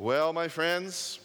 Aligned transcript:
Well, 0.00 0.32
my 0.32 0.46
friends, 0.46 1.18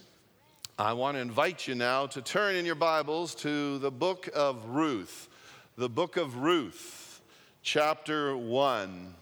I 0.79 0.93
want 0.93 1.16
to 1.16 1.22
invite 1.22 1.68
you 1.68 1.75
now 1.75 2.08
to 2.08 2.23
turn 2.23 2.56
in 2.56 2.66
your 2.66 2.74
Bibles 2.74 3.36
to 3.36 3.78
the 3.78 3.92
book 3.92 4.28
of 4.34 4.66
Ruth. 4.70 5.30
The 5.78 5.88
book 5.88 6.18
of 6.18 6.38
Ruth, 6.38 7.22
chapter 7.62 8.36
1. 8.36 9.13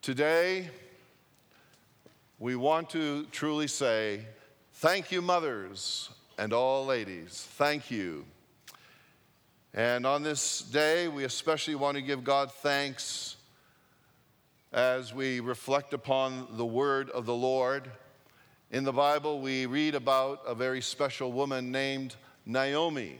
Today, 0.00 0.70
we 2.38 2.56
want 2.56 2.88
to 2.90 3.26
truly 3.26 3.66
say, 3.66 4.24
Thank 4.76 5.12
you, 5.12 5.20
mothers 5.20 6.08
and 6.38 6.54
all 6.54 6.86
ladies. 6.86 7.46
Thank 7.58 7.90
you. 7.90 8.24
And 9.74 10.06
on 10.06 10.22
this 10.22 10.62
day, 10.62 11.08
we 11.08 11.24
especially 11.24 11.74
want 11.74 11.96
to 11.96 12.02
give 12.02 12.24
God 12.24 12.50
thanks 12.50 13.36
as 14.72 15.12
we 15.12 15.40
reflect 15.40 15.92
upon 15.92 16.46
the 16.52 16.64
word 16.64 17.10
of 17.10 17.26
the 17.26 17.34
Lord. 17.34 17.90
In 18.70 18.84
the 18.84 18.92
Bible, 18.92 19.40
we 19.40 19.66
read 19.66 19.96
about 19.96 20.42
a 20.46 20.54
very 20.54 20.80
special 20.80 21.32
woman 21.32 21.72
named 21.72 22.14
Naomi. 22.46 23.18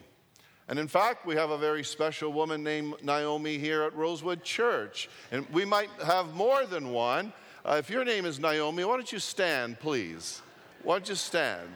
And 0.68 0.78
in 0.78 0.86
fact, 0.86 1.26
we 1.26 1.34
have 1.34 1.50
a 1.50 1.58
very 1.58 1.82
special 1.82 2.32
woman 2.32 2.62
named 2.62 2.94
Naomi 3.02 3.58
here 3.58 3.82
at 3.82 3.96
Rosewood 3.96 4.44
Church. 4.44 5.08
And 5.32 5.44
we 5.50 5.64
might 5.64 5.90
have 6.06 6.34
more 6.34 6.66
than 6.66 6.92
one. 6.92 7.32
Uh, 7.64 7.76
if 7.80 7.90
your 7.90 8.04
name 8.04 8.24
is 8.24 8.38
Naomi, 8.38 8.84
why 8.84 8.94
don't 8.94 9.12
you 9.12 9.18
stand, 9.18 9.80
please? 9.80 10.42
Why 10.84 10.94
don't 10.94 11.08
you 11.08 11.16
stand? 11.16 11.68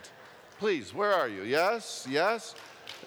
Please, 0.60 0.94
where 0.94 1.12
are 1.12 1.28
you? 1.28 1.42
Yes, 1.42 2.06
yes. 2.08 2.54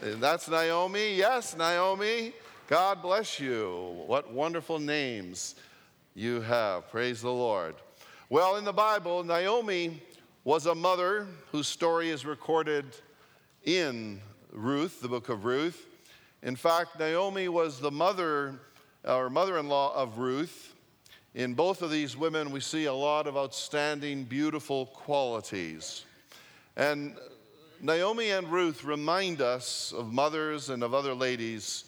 That's 0.01 0.49
Naomi. 0.49 1.15
Yes, 1.15 1.55
Naomi. 1.55 2.33
God 2.67 3.01
bless 3.01 3.39
you. 3.39 4.03
What 4.05 4.33
wonderful 4.33 4.79
names 4.79 5.55
you 6.17 6.41
have. 6.41 6.89
Praise 6.89 7.21
the 7.21 7.29
Lord. 7.29 7.75
Well, 8.27 8.55
in 8.55 8.63
the 8.63 8.73
Bible, 8.73 9.23
Naomi 9.23 10.01
was 10.43 10.65
a 10.65 10.73
mother 10.73 11.27
whose 11.51 11.67
story 11.67 12.09
is 12.09 12.25
recorded 12.25 12.85
in 13.65 14.19
Ruth, 14.51 14.99
the 14.99 15.07
book 15.07 15.29
of 15.29 15.45
Ruth. 15.45 15.85
In 16.41 16.55
fact, 16.55 16.97
Naomi 16.97 17.49
was 17.49 17.79
the 17.79 17.91
mother 17.91 18.55
or 19.03 19.29
mother 19.29 19.59
in 19.59 19.69
law 19.69 19.93
of 19.93 20.17
Ruth. 20.17 20.73
In 21.35 21.53
both 21.53 21.83
of 21.83 21.91
these 21.91 22.17
women, 22.17 22.49
we 22.49 22.61
see 22.61 22.85
a 22.85 22.93
lot 22.93 23.27
of 23.27 23.37
outstanding, 23.37 24.23
beautiful 24.23 24.87
qualities. 24.87 26.03
And 26.75 27.15
Naomi 27.79 28.31
and 28.31 28.51
Ruth 28.51 28.83
remind 28.83 29.39
us 29.39 29.93
of 29.95 30.11
mothers 30.11 30.71
and 30.71 30.81
of 30.81 30.95
other 30.95 31.13
ladies 31.13 31.83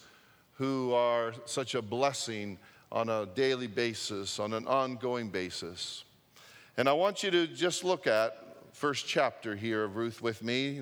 who 0.54 0.94
are 0.94 1.34
such 1.46 1.74
a 1.74 1.82
blessing 1.82 2.60
on 2.92 3.10
a 3.10 3.26
daily 3.28 3.68
basis, 3.68 4.40
on 4.40 4.54
an 4.54 4.68
ongoing 4.68 5.30
basis. 5.30 6.04
And 6.78 6.88
I 6.88 6.94
want 6.94 7.24
you 7.24 7.32
to 7.32 7.48
just 7.48 7.84
look 7.84 8.08
at 8.08 8.36
first 8.74 9.08
chapter 9.08 9.56
here 9.56 9.84
of 9.84 9.96
Ruth 9.96 10.22
with 10.22 10.44
me. 10.44 10.82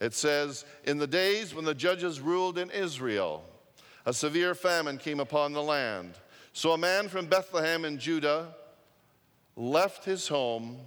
It 0.00 0.14
says, 0.14 0.64
In 0.84 0.98
the 0.98 1.06
days 1.06 1.54
when 1.54 1.64
the 1.64 1.74
judges 1.74 2.20
ruled 2.20 2.58
in 2.58 2.70
Israel, 2.70 3.44
a 4.06 4.12
severe 4.12 4.54
famine 4.54 4.98
came 4.98 5.20
upon 5.20 5.52
the 5.52 5.62
land. 5.62 6.14
So 6.52 6.72
a 6.72 6.78
man 6.78 7.08
from 7.08 7.26
Bethlehem 7.26 7.84
in 7.84 7.98
Judah 7.98 8.54
left 9.56 10.04
his 10.04 10.28
home 10.28 10.78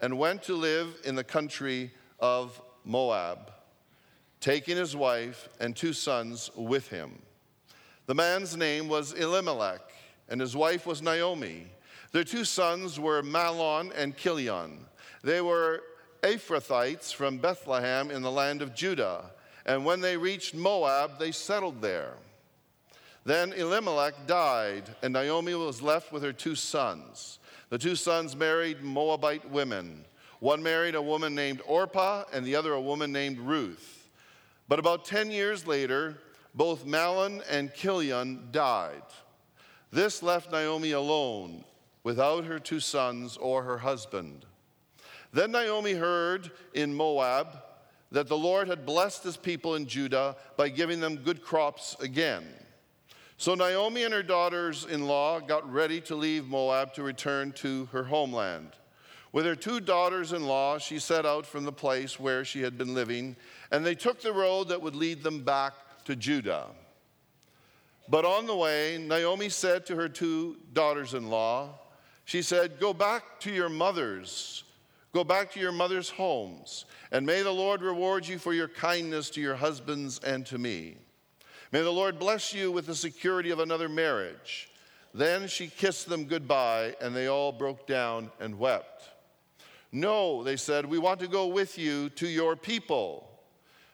and 0.00 0.18
went 0.18 0.42
to 0.44 0.54
live 0.54 0.96
in 1.04 1.14
the 1.14 1.24
country 1.24 1.92
of 2.18 2.60
Moab, 2.84 3.52
taking 4.40 4.76
his 4.76 4.96
wife 4.96 5.48
and 5.60 5.76
two 5.76 5.92
sons 5.92 6.50
with 6.56 6.88
him. 6.88 7.20
The 8.06 8.14
man's 8.14 8.56
name 8.56 8.88
was 8.88 9.14
Elimelech, 9.14 9.80
and 10.28 10.40
his 10.40 10.54
wife 10.54 10.86
was 10.86 11.00
Naomi. 11.00 11.66
Their 12.12 12.24
two 12.24 12.44
sons 12.44 13.00
were 13.00 13.22
Mahlon 13.22 13.92
and 13.96 14.16
Chilion. 14.16 14.86
They 15.22 15.40
were 15.40 15.82
Ephrathites 16.22 17.14
from 17.14 17.38
Bethlehem 17.38 18.10
in 18.10 18.20
the 18.20 18.30
land 18.30 18.60
of 18.60 18.74
Judah. 18.74 19.30
And 19.64 19.86
when 19.86 20.00
they 20.00 20.18
reached 20.18 20.54
Moab, 20.54 21.18
they 21.18 21.32
settled 21.32 21.80
there. 21.80 22.14
Then 23.24 23.54
Elimelech 23.54 24.26
died, 24.26 24.94
and 25.02 25.14
Naomi 25.14 25.54
was 25.54 25.80
left 25.80 26.12
with 26.12 26.22
her 26.22 26.32
two 26.32 26.54
sons. 26.54 27.38
The 27.70 27.78
two 27.78 27.96
sons 27.96 28.36
married 28.36 28.82
Moabite 28.82 29.50
women. 29.50 30.04
One 30.40 30.62
married 30.62 30.94
a 30.94 31.00
woman 31.00 31.34
named 31.34 31.62
Orpah, 31.66 32.24
and 32.34 32.44
the 32.44 32.56
other 32.56 32.74
a 32.74 32.80
woman 32.80 33.12
named 33.12 33.38
Ruth. 33.38 34.08
But 34.68 34.78
about 34.78 35.06
10 35.06 35.30
years 35.30 35.66
later, 35.66 36.18
both 36.54 36.86
Mahlon 36.86 37.42
and 37.50 37.74
Chilion 37.74 38.48
died. 38.52 39.02
This 39.90 40.22
left 40.22 40.52
Naomi 40.52 40.92
alone, 40.92 41.64
without 42.02 42.44
her 42.44 42.58
two 42.58 42.80
sons 42.80 43.36
or 43.36 43.62
her 43.62 43.78
husband. 43.78 44.44
Then 45.32 45.50
Naomi 45.50 45.92
heard 45.92 46.52
in 46.74 46.94
Moab 46.94 47.62
that 48.12 48.28
the 48.28 48.36
Lord 48.36 48.68
had 48.68 48.86
blessed 48.86 49.24
his 49.24 49.36
people 49.36 49.74
in 49.74 49.86
Judah 49.86 50.36
by 50.56 50.68
giving 50.68 51.00
them 51.00 51.16
good 51.16 51.42
crops 51.42 51.96
again. 51.98 52.44
So 53.36 53.56
Naomi 53.56 54.04
and 54.04 54.14
her 54.14 54.22
daughters 54.22 54.84
in 54.84 55.08
law 55.08 55.40
got 55.40 55.70
ready 55.70 56.00
to 56.02 56.14
leave 56.14 56.46
Moab 56.46 56.94
to 56.94 57.02
return 57.02 57.50
to 57.52 57.86
her 57.86 58.04
homeland. 58.04 58.70
With 59.32 59.44
her 59.44 59.56
two 59.56 59.80
daughters 59.80 60.32
in 60.32 60.46
law, 60.46 60.78
she 60.78 61.00
set 61.00 61.26
out 61.26 61.44
from 61.44 61.64
the 61.64 61.72
place 61.72 62.20
where 62.20 62.44
she 62.44 62.62
had 62.62 62.78
been 62.78 62.94
living, 62.94 63.34
and 63.72 63.84
they 63.84 63.96
took 63.96 64.20
the 64.20 64.32
road 64.32 64.68
that 64.68 64.80
would 64.80 64.94
lead 64.94 65.24
them 65.24 65.42
back 65.42 65.74
to 66.04 66.16
Judah. 66.16 66.66
But 68.08 68.24
on 68.24 68.46
the 68.46 68.56
way, 68.56 68.98
Naomi 68.98 69.48
said 69.48 69.86
to 69.86 69.96
her 69.96 70.08
two 70.08 70.56
daughters 70.72 71.14
in 71.14 71.30
law, 71.30 71.78
She 72.24 72.42
said, 72.42 72.78
Go 72.78 72.92
back 72.92 73.40
to 73.40 73.50
your 73.50 73.68
mothers, 73.68 74.64
go 75.12 75.24
back 75.24 75.50
to 75.52 75.60
your 75.60 75.72
mother's 75.72 76.10
homes, 76.10 76.84
and 77.12 77.24
may 77.24 77.42
the 77.42 77.50
Lord 77.50 77.80
reward 77.80 78.26
you 78.26 78.38
for 78.38 78.52
your 78.52 78.68
kindness 78.68 79.30
to 79.30 79.40
your 79.40 79.54
husbands 79.54 80.20
and 80.20 80.44
to 80.46 80.58
me. 80.58 80.96
May 81.72 81.80
the 81.80 81.90
Lord 81.90 82.18
bless 82.18 82.54
you 82.54 82.70
with 82.70 82.86
the 82.86 82.94
security 82.94 83.50
of 83.50 83.58
another 83.58 83.88
marriage. 83.88 84.70
Then 85.14 85.48
she 85.48 85.68
kissed 85.68 86.08
them 86.08 86.24
goodbye, 86.24 86.94
and 87.00 87.16
they 87.16 87.28
all 87.28 87.52
broke 87.52 87.86
down 87.86 88.30
and 88.40 88.58
wept. 88.58 89.10
No, 89.92 90.42
they 90.42 90.56
said, 90.56 90.84
we 90.84 90.98
want 90.98 91.20
to 91.20 91.28
go 91.28 91.46
with 91.46 91.78
you 91.78 92.10
to 92.10 92.26
your 92.26 92.56
people. 92.56 93.28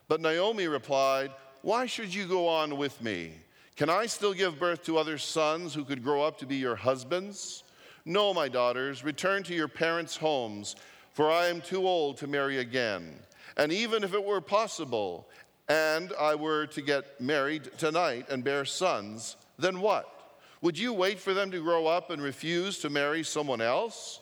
But 0.09 0.23
Naomi 0.23 0.67
replied, 0.67 1.31
why 1.63 1.87
should 1.87 2.15
you 2.15 2.27
go 2.27 2.49
on 2.49 2.77
with 2.77 3.03
me? 3.03 3.33
Can 3.77 3.89
I 3.91 4.07
still 4.07 4.35
give 4.35 4.59
birth 4.59 4.85
to 4.85 4.99
other 4.99 5.19
sons 5.19 5.75
who 5.75 5.85
could 5.85 6.03
grow 6.03 6.23
up 6.23 6.39
to 6.39 6.47
be 6.47 6.57
your 6.57 6.77
husbands? 6.77 7.65
No, 8.05 8.35
my 8.35 8.49
daughters, 8.49 9.05
return 9.05 9.43
to 9.45 9.55
your 9.55 9.69
parents' 9.69 10.17
homes, 10.17 10.77
for 11.13 11.31
I 11.31 11.47
am 11.47 11.61
too 11.61 11.87
old 11.87 12.17
to 12.19 12.27
marry 12.27 12.59
again. 12.59 13.15
And 13.57 13.73
even 13.73 14.05
if 14.05 14.15
it 14.15 14.25
were 14.25 14.41
possible, 14.41 15.29
and 15.69 16.13
I 16.19 16.35
were 16.35 16.67
to 16.67 16.81
get 16.81 17.21
married 17.21 17.71
tonight 17.79 18.27
and 18.29 18.43
bear 18.43 18.65
sons, 18.65 19.37
then 19.59 19.81
what? 19.81 20.37
Would 20.63 20.79
you 20.79 20.93
wait 20.93 21.19
for 21.19 21.33
them 21.33 21.51
to 21.53 21.63
grow 21.63 21.87
up 21.87 22.11
and 22.11 22.23
refuse 22.23 22.79
to 22.81 22.91
marry 22.91 23.23
someone 23.23 23.61
else? 23.61 24.21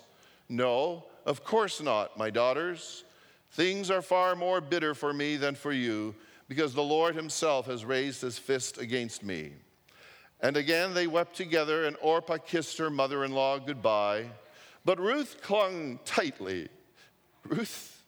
No, 0.48 1.04
of 1.26 1.44
course 1.44 1.80
not, 1.80 2.16
my 2.16 2.30
daughters. 2.30 3.04
Things 3.52 3.90
are 3.90 4.02
far 4.02 4.36
more 4.36 4.60
bitter 4.60 4.94
for 4.94 5.12
me 5.12 5.36
than 5.36 5.54
for 5.54 5.72
you 5.72 6.14
because 6.48 6.74
the 6.74 6.82
Lord 6.82 7.14
himself 7.14 7.66
has 7.66 7.84
raised 7.84 8.22
his 8.22 8.38
fist 8.38 8.78
against 8.78 9.22
me. 9.22 9.52
And 10.40 10.56
again 10.56 10.94
they 10.94 11.06
wept 11.06 11.36
together, 11.36 11.86
and 11.86 11.96
Orpah 12.00 12.38
kissed 12.38 12.78
her 12.78 12.90
mother 12.90 13.24
in 13.24 13.32
law 13.32 13.58
goodbye. 13.58 14.26
But 14.84 14.98
Ruth 14.98 15.42
clung 15.42 15.98
tightly. 16.04 16.68
Ruth, 17.44 18.02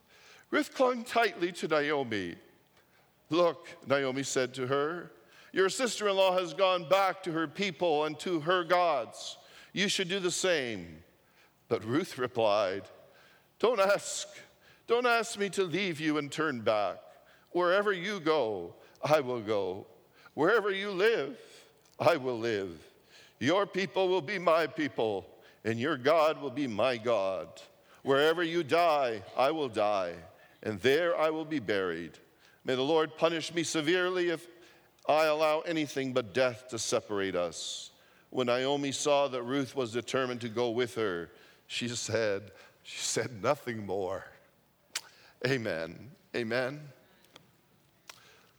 Ruth 0.51 0.75
clung 0.75 1.05
tightly 1.05 1.53
to 1.53 1.69
Naomi. 1.69 2.37
Look, 3.28 3.69
Naomi 3.87 4.23
said 4.23 4.55
to 4.55 4.67
her, 4.67 5.12
your 5.53 5.69
sister 5.69 6.09
in 6.09 6.17
law 6.17 6.39
has 6.39 6.55
gone 6.55 6.89
back 6.89 7.22
to 7.25 7.33
her 7.33 7.49
people 7.49 8.05
and 8.05 8.19
to 8.21 8.41
her 8.41 8.62
gods. 8.62 9.37
You 9.72 9.89
should 9.89 10.09
do 10.09 10.21
the 10.21 10.31
same. 10.31 11.03
But 11.69 11.84
Ruth 11.84 12.19
replied, 12.19 12.83
Don't 13.59 13.81
ask, 13.81 14.28
don't 14.86 15.07
ask 15.07 15.39
me 15.39 15.48
to 15.51 15.65
leave 15.65 16.01
you 16.01 16.19
and 16.19 16.31
turn 16.31 16.60
back. 16.60 16.98
Wherever 17.52 17.92
you 17.92 18.20
go, 18.20 18.74
I 19.02 19.20
will 19.20 19.41
go. 19.41 19.86
Wherever 20.34 20.70
you 20.70 20.91
live, 20.91 21.38
I 21.98 22.16
will 22.16 22.38
live. 22.38 22.78
Your 23.38 23.66
people 23.66 24.08
will 24.08 24.20
be 24.20 24.38
my 24.38 24.66
people, 24.66 25.26
and 25.64 25.78
your 25.78 25.97
God 25.97 26.41
will 26.41 26.50
be 26.50 26.66
my 26.66 26.97
God. 26.97 27.48
Wherever 28.02 28.42
you 28.42 28.62
die, 28.62 29.22
I 29.36 29.50
will 29.50 29.68
die, 29.68 30.14
and 30.62 30.80
there 30.80 31.18
I 31.18 31.30
will 31.30 31.44
be 31.44 31.58
buried. 31.58 32.12
May 32.64 32.74
the 32.74 32.82
Lord 32.82 33.16
punish 33.16 33.52
me 33.52 33.62
severely 33.62 34.28
if 34.28 34.47
I 35.08 35.26
allow 35.26 35.60
anything 35.60 36.12
but 36.12 36.34
death 36.34 36.68
to 36.68 36.78
separate 36.78 37.34
us. 37.34 37.91
When 38.30 38.47
Naomi 38.47 38.92
saw 38.92 39.26
that 39.28 39.42
Ruth 39.42 39.74
was 39.74 39.92
determined 39.92 40.41
to 40.42 40.48
go 40.48 40.70
with 40.70 40.94
her, 40.94 41.30
she 41.66 41.88
said, 41.88 42.52
she 42.82 42.98
said 42.98 43.42
nothing 43.42 43.84
more. 43.84 44.24
Amen. 45.47 46.10
Amen. 46.36 46.80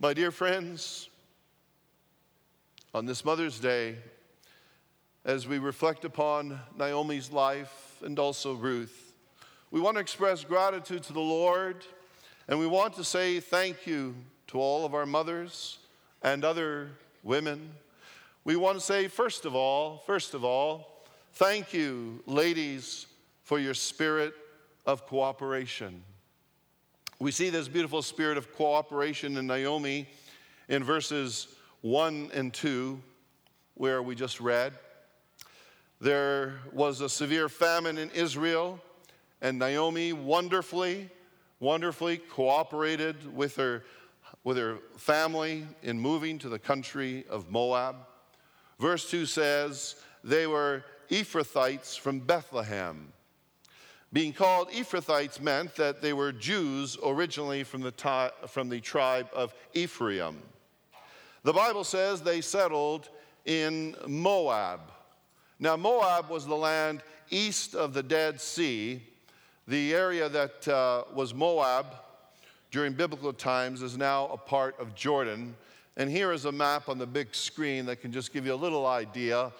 My 0.01 0.15
dear 0.15 0.31
friends, 0.31 1.09
on 2.91 3.05
this 3.05 3.23
Mother's 3.23 3.59
Day, 3.59 3.97
as 5.23 5.47
we 5.47 5.59
reflect 5.59 6.05
upon 6.05 6.59
Naomi's 6.75 7.31
life 7.31 8.01
and 8.03 8.17
also 8.17 8.55
Ruth, 8.55 9.13
we 9.69 9.79
want 9.79 9.97
to 9.97 10.01
express 10.01 10.43
gratitude 10.43 11.03
to 11.03 11.13
the 11.13 11.19
Lord, 11.19 11.85
and 12.47 12.57
we 12.57 12.65
want 12.65 12.95
to 12.95 13.03
say 13.03 13.39
thank 13.39 13.85
you 13.85 14.15
to 14.47 14.59
all 14.59 14.87
of 14.87 14.95
our 14.95 15.05
mothers 15.05 15.77
and 16.23 16.43
other 16.43 16.89
women. 17.21 17.69
We 18.43 18.55
want 18.55 18.79
to 18.79 18.83
say, 18.83 19.07
first 19.07 19.45
of 19.45 19.53
all, 19.53 20.01
first 20.07 20.33
of 20.33 20.43
all, 20.43 21.03
thank 21.33 21.75
you, 21.75 22.23
ladies, 22.25 23.05
for 23.43 23.59
your 23.59 23.75
spirit 23.75 24.33
of 24.83 25.05
cooperation. 25.05 26.01
We 27.21 27.29
see 27.29 27.51
this 27.51 27.67
beautiful 27.67 28.01
spirit 28.01 28.39
of 28.39 28.51
cooperation 28.51 29.37
in 29.37 29.45
Naomi 29.45 30.07
in 30.69 30.83
verses 30.83 31.49
1 31.81 32.31
and 32.33 32.51
2, 32.51 32.99
where 33.75 34.01
we 34.01 34.15
just 34.15 34.41
read. 34.41 34.73
There 35.99 36.55
was 36.73 36.99
a 36.99 37.07
severe 37.07 37.47
famine 37.47 37.99
in 37.99 38.09
Israel, 38.09 38.79
and 39.39 39.59
Naomi 39.59 40.13
wonderfully, 40.13 41.11
wonderfully 41.59 42.17
cooperated 42.17 43.35
with 43.35 43.55
her, 43.55 43.83
with 44.43 44.57
her 44.57 44.79
family 44.97 45.67
in 45.83 45.99
moving 45.99 46.39
to 46.39 46.49
the 46.49 46.57
country 46.57 47.23
of 47.29 47.51
Moab. 47.51 47.97
Verse 48.79 49.07
2 49.11 49.27
says, 49.27 49.95
They 50.23 50.47
were 50.47 50.83
Ephrathites 51.11 51.99
from 51.99 52.21
Bethlehem. 52.21 53.13
Being 54.13 54.33
called 54.33 54.69
Ephrathites 54.71 55.39
meant 55.39 55.75
that 55.75 56.01
they 56.01 56.11
were 56.11 56.33
Jews 56.33 56.97
originally 57.01 57.63
from 57.63 57.81
the, 57.81 58.33
from 58.47 58.67
the 58.67 58.81
tribe 58.81 59.29
of 59.33 59.53
Ephraim. 59.73 60.37
The 61.43 61.53
Bible 61.53 61.85
says 61.85 62.21
they 62.21 62.41
settled 62.41 63.09
in 63.45 63.95
Moab. 64.05 64.81
Now, 65.59 65.77
Moab 65.77 66.29
was 66.29 66.45
the 66.45 66.55
land 66.55 67.03
east 67.29 67.73
of 67.73 67.93
the 67.93 68.03
Dead 68.03 68.41
Sea. 68.41 69.01
The 69.67 69.93
area 69.93 70.27
that 70.27 70.67
uh, 70.67 71.03
was 71.13 71.33
Moab 71.33 71.85
during 72.69 72.91
biblical 72.93 73.31
times 73.31 73.81
is 73.81 73.97
now 73.97 74.27
a 74.27 74.37
part 74.37 74.77
of 74.77 74.93
Jordan. 74.93 75.55
And 75.95 76.09
here 76.09 76.33
is 76.33 76.45
a 76.45 76.51
map 76.51 76.89
on 76.89 76.97
the 76.97 77.07
big 77.07 77.33
screen 77.33 77.85
that 77.85 78.01
can 78.01 78.11
just 78.11 78.33
give 78.33 78.45
you 78.45 78.53
a 78.53 78.55
little 78.55 78.85
idea. 78.85 79.53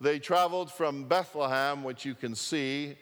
They 0.00 0.18
traveled 0.18 0.70
from 0.70 1.04
Bethlehem, 1.04 1.84
which 1.84 2.04
you 2.04 2.14
can 2.14 2.34
see 2.34 2.96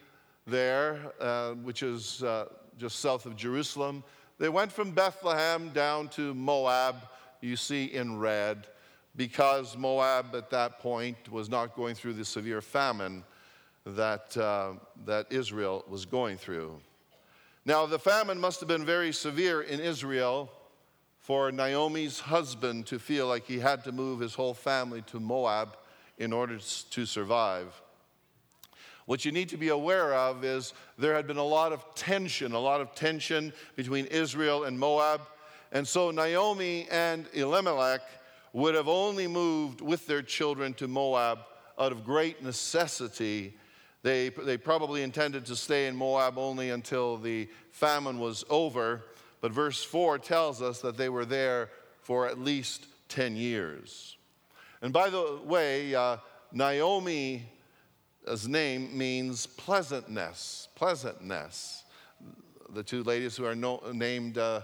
there, 0.46 1.12
uh, 1.20 1.52
which 1.54 1.82
is 1.82 2.22
uh, 2.22 2.46
just 2.78 3.00
south 3.00 3.26
of 3.26 3.36
Jerusalem. 3.36 4.04
They 4.38 4.48
went 4.48 4.70
from 4.70 4.92
Bethlehem 4.92 5.70
down 5.70 6.08
to 6.10 6.34
Moab, 6.34 6.96
you 7.40 7.56
see 7.56 7.86
in 7.86 8.18
red 8.18 8.66
because 9.16 9.76
Moab 9.76 10.34
at 10.34 10.50
that 10.50 10.78
point 10.78 11.30
was 11.30 11.48
not 11.48 11.74
going 11.74 11.94
through 11.94 12.12
the 12.14 12.24
severe 12.24 12.60
famine 12.60 13.24
that, 13.84 14.36
uh, 14.36 14.74
that 15.06 15.26
Israel 15.30 15.84
was 15.88 16.04
going 16.04 16.36
through. 16.36 16.78
Now, 17.64 17.86
the 17.86 17.98
famine 17.98 18.38
must 18.38 18.60
have 18.60 18.68
been 18.68 18.84
very 18.84 19.12
severe 19.12 19.62
in 19.62 19.80
Israel 19.80 20.50
for 21.18 21.50
Naomi's 21.50 22.20
husband 22.20 22.86
to 22.86 22.98
feel 22.98 23.26
like 23.26 23.46
he 23.46 23.58
had 23.58 23.82
to 23.84 23.92
move 23.92 24.20
his 24.20 24.34
whole 24.34 24.54
family 24.54 25.02
to 25.02 25.18
Moab 25.18 25.76
in 26.18 26.32
order 26.32 26.58
to 26.90 27.06
survive. 27.06 27.80
What 29.06 29.24
you 29.24 29.32
need 29.32 29.48
to 29.50 29.56
be 29.56 29.68
aware 29.68 30.14
of 30.14 30.44
is 30.44 30.74
there 30.98 31.14
had 31.14 31.26
been 31.26 31.36
a 31.36 31.44
lot 31.44 31.72
of 31.72 31.94
tension, 31.94 32.52
a 32.52 32.58
lot 32.58 32.80
of 32.80 32.94
tension 32.94 33.52
between 33.76 34.06
Israel 34.06 34.64
and 34.64 34.78
Moab. 34.78 35.20
And 35.72 35.86
so 35.86 36.10
Naomi 36.10 36.88
and 36.90 37.26
Elimelech 37.32 38.02
would 38.52 38.74
have 38.74 38.88
only 38.88 39.28
moved 39.28 39.80
with 39.80 40.06
their 40.06 40.22
children 40.22 40.74
to 40.74 40.88
Moab 40.88 41.38
out 41.78 41.92
of 41.92 42.04
great 42.04 42.42
necessity. 42.42 43.54
They, 44.02 44.30
they 44.30 44.56
probably 44.56 45.02
intended 45.02 45.46
to 45.46 45.56
stay 45.56 45.86
in 45.86 45.94
Moab 45.94 46.36
only 46.36 46.70
until 46.70 47.16
the 47.16 47.48
famine 47.70 48.18
was 48.18 48.44
over, 48.50 49.04
but 49.40 49.52
verse 49.52 49.84
4 49.84 50.18
tells 50.18 50.62
us 50.62 50.80
that 50.80 50.96
they 50.96 51.08
were 51.08 51.24
there 51.24 51.70
for 52.02 52.26
at 52.26 52.38
least 52.38 52.86
10 53.08 53.36
years. 53.36 54.16
And 54.82 54.92
by 54.92 55.10
the 55.10 55.38
way, 55.44 55.94
uh, 55.94 56.16
Naomi's 58.26 58.48
name 58.48 58.98
means 58.98 59.46
pleasantness, 59.46 60.68
pleasantness. 60.74 61.84
The 62.70 62.82
two 62.82 63.04
ladies 63.04 63.36
who 63.36 63.44
are 63.44 63.54
no, 63.54 63.80
named 63.92 64.36
uh, 64.36 64.62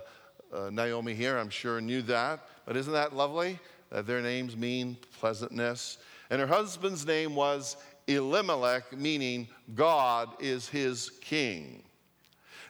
uh, 0.53 0.71
Naomi 0.71 1.15
here, 1.15 1.39
I'm 1.39 1.49
sure, 1.49 1.81
knew 1.81 2.03
that. 2.03 2.41
But 2.67 2.77
isn't 2.77 2.93
that 2.93 3.15
lovely? 3.15 3.61
That 3.91 4.05
their 4.05 4.21
names 4.21 4.57
mean 4.57 4.97
pleasantness. 5.21 5.99
And 6.29 6.41
her 6.41 6.47
husband's 6.47 7.07
name 7.07 7.37
was 7.37 7.77
Elimelech, 8.09 8.99
meaning 8.99 9.47
God 9.77 10.31
is 10.41 10.69
his 10.69 11.11
king. 11.21 11.85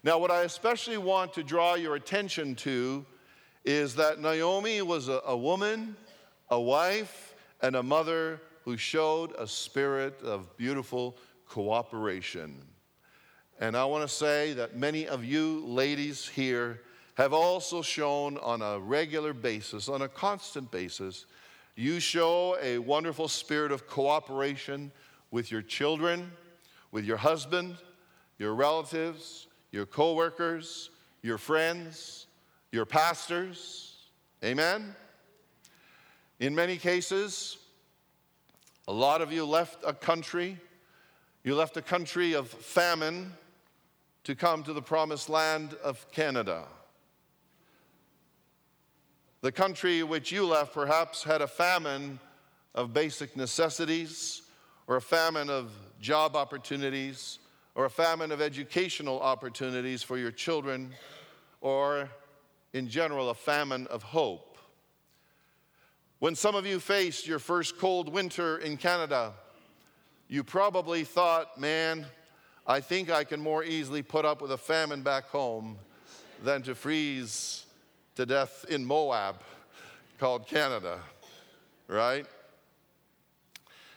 Now, 0.04 0.18
what 0.18 0.30
I 0.30 0.42
especially 0.42 0.98
want 0.98 1.32
to 1.34 1.42
draw 1.42 1.74
your 1.74 1.94
attention 1.94 2.54
to 2.56 3.06
is 3.64 3.94
that 3.94 4.20
Naomi 4.20 4.82
was 4.82 5.08
a, 5.08 5.22
a 5.24 5.36
woman, 5.36 5.96
a 6.50 6.60
wife, 6.60 7.34
and 7.62 7.76
a 7.76 7.82
mother 7.82 8.42
who 8.64 8.76
showed 8.76 9.34
a 9.38 9.46
spirit 9.46 10.20
of 10.22 10.56
beautiful 10.56 11.16
cooperation. 11.48 12.62
And 13.60 13.76
I 13.76 13.84
want 13.84 14.08
to 14.08 14.14
say 14.14 14.52
that 14.54 14.76
many 14.76 15.06
of 15.06 15.24
you 15.24 15.64
ladies 15.66 16.28
here 16.28 16.82
have 17.14 17.32
also 17.32 17.82
shown 17.82 18.38
on 18.38 18.62
a 18.62 18.78
regular 18.78 19.32
basis, 19.32 19.88
on 19.88 20.02
a 20.02 20.08
constant 20.08 20.70
basis, 20.70 21.26
you 21.76 22.00
show 22.00 22.56
a 22.60 22.78
wonderful 22.78 23.28
spirit 23.28 23.72
of 23.72 23.86
cooperation 23.86 24.92
with 25.30 25.50
your 25.50 25.62
children, 25.62 26.30
with 26.90 27.04
your 27.04 27.16
husband, 27.16 27.76
your 28.38 28.54
relatives, 28.54 29.46
your 29.70 29.86
coworkers, 29.86 30.90
your 31.22 31.38
friends, 31.38 32.26
your 32.72 32.84
pastors. 32.84 34.08
Amen? 34.44 34.94
In 36.40 36.54
many 36.54 36.76
cases, 36.76 37.58
a 38.88 38.92
lot 38.92 39.22
of 39.22 39.32
you 39.32 39.44
left 39.44 39.84
a 39.86 39.92
country. 39.92 40.58
You 41.44 41.54
left 41.54 41.76
a 41.76 41.82
country 41.82 42.34
of 42.34 42.48
famine 42.48 43.32
to 44.24 44.34
come 44.34 44.62
to 44.64 44.72
the 44.72 44.82
promised 44.82 45.28
land 45.28 45.74
of 45.82 46.10
Canada. 46.12 46.64
The 49.40 49.52
country 49.52 50.02
which 50.02 50.30
you 50.30 50.46
left 50.46 50.72
perhaps 50.72 51.24
had 51.24 51.42
a 51.42 51.48
famine 51.48 52.20
of 52.74 52.92
basic 52.92 53.36
necessities, 53.36 54.42
or 54.86 54.96
a 54.96 55.00
famine 55.00 55.50
of 55.50 55.72
job 56.00 56.36
opportunities, 56.36 57.38
or 57.74 57.84
a 57.84 57.90
famine 57.90 58.30
of 58.30 58.40
educational 58.40 59.20
opportunities 59.20 60.02
for 60.02 60.16
your 60.16 60.30
children, 60.30 60.92
or 61.60 62.08
in 62.72 62.88
general, 62.88 63.30
a 63.30 63.34
famine 63.34 63.86
of 63.88 64.02
hope. 64.02 64.51
When 66.22 66.36
some 66.36 66.54
of 66.54 66.64
you 66.64 66.78
faced 66.78 67.26
your 67.26 67.40
first 67.40 67.78
cold 67.78 68.08
winter 68.08 68.58
in 68.58 68.76
Canada, 68.76 69.32
you 70.28 70.44
probably 70.44 71.02
thought, 71.02 71.58
man, 71.58 72.06
I 72.64 72.78
think 72.78 73.10
I 73.10 73.24
can 73.24 73.40
more 73.40 73.64
easily 73.64 74.02
put 74.02 74.24
up 74.24 74.40
with 74.40 74.52
a 74.52 74.56
famine 74.56 75.02
back 75.02 75.24
home 75.24 75.78
than 76.44 76.62
to 76.62 76.76
freeze 76.76 77.66
to 78.14 78.24
death 78.24 78.64
in 78.68 78.84
Moab 78.84 79.42
called 80.20 80.46
Canada, 80.46 81.00
right? 81.88 82.24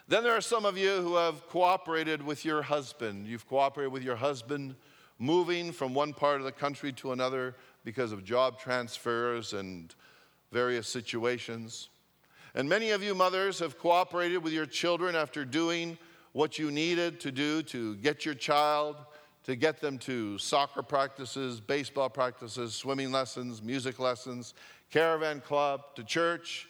Then 0.08 0.24
there 0.24 0.34
are 0.36 0.42
some 0.42 0.66
of 0.66 0.80
you 0.80 1.04
who 1.04 1.18
have 1.18 1.48
cooperated 1.48 2.24
with 2.24 2.44
your 2.44 2.64
husband. 2.64 3.28
You've 3.28 3.48
cooperated 3.48 3.94
with 3.94 4.02
your 4.02 4.16
husband 4.16 4.74
moving 5.20 5.72
from 5.72 5.94
one 5.94 6.12
part 6.12 6.40
of 6.40 6.46
the 6.46 6.52
country 6.52 6.92
to 6.94 7.12
another 7.12 7.56
because 7.84 8.12
of 8.12 8.26
job 8.26 8.58
transfers 8.60 9.54
and 9.54 9.94
various 10.52 10.88
situations. 10.88 11.90
And 12.56 12.68
many 12.68 12.90
of 12.92 13.04
you 13.04 13.14
mothers 13.14 13.60
have 13.60 13.78
cooperated 13.78 14.44
with 14.44 14.54
your 14.54 14.66
children 14.66 15.16
after 15.16 15.46
doing 15.46 15.98
what 16.32 16.58
you 16.58 16.72
needed 16.72 17.20
to 17.20 17.32
do 17.32 17.62
to 17.64 17.96
get 17.98 18.26
your 18.26 18.34
child 18.34 18.96
to 19.46 19.56
get 19.56 19.80
them 19.80 20.00
to 20.00 20.40
soccer 20.40 20.82
practices, 20.82 21.60
baseball 21.60 22.10
practices, 22.10 22.74
swimming 22.74 23.12
lessons, 23.12 23.62
music 23.62 24.00
lessons, 24.00 24.56
caravan 24.90 25.40
club, 25.40 25.82
to 25.96 26.04
church, 26.04 26.68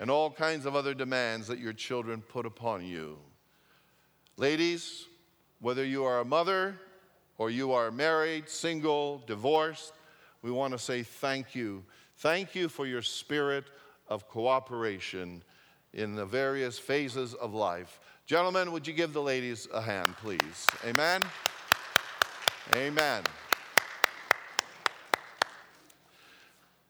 and 0.00 0.10
all 0.10 0.28
kinds 0.28 0.66
of 0.66 0.74
other 0.74 0.92
demands 0.92 1.46
that 1.46 1.60
your 1.60 1.72
children 1.72 2.20
put 2.20 2.44
upon 2.44 2.84
you. 2.84 3.16
Ladies, 4.36 5.06
whether 5.60 5.84
you 5.84 6.04
are 6.04 6.18
a 6.18 6.24
mother 6.24 6.74
or 7.38 7.48
you 7.48 7.72
are 7.72 7.92
married, 7.92 8.48
single, 8.48 9.22
divorced, 9.26 9.92
we 10.42 10.50
want 10.50 10.72
to 10.72 10.78
say 10.78 11.04
thank 11.04 11.54
you. 11.54 11.84
Thank 12.16 12.56
you 12.56 12.68
for 12.68 12.86
your 12.86 13.02
spirit 13.02 13.66
of 14.08 14.28
cooperation 14.28 15.42
in 15.92 16.14
the 16.14 16.26
various 16.26 16.78
phases 16.78 17.34
of 17.34 17.54
life. 17.54 18.00
Gentlemen, 18.26 18.72
would 18.72 18.86
you 18.86 18.92
give 18.92 19.12
the 19.12 19.22
ladies 19.22 19.68
a 19.72 19.80
hand, 19.80 20.14
please? 20.16 20.66
Amen. 20.84 21.22
Amen. 22.74 23.22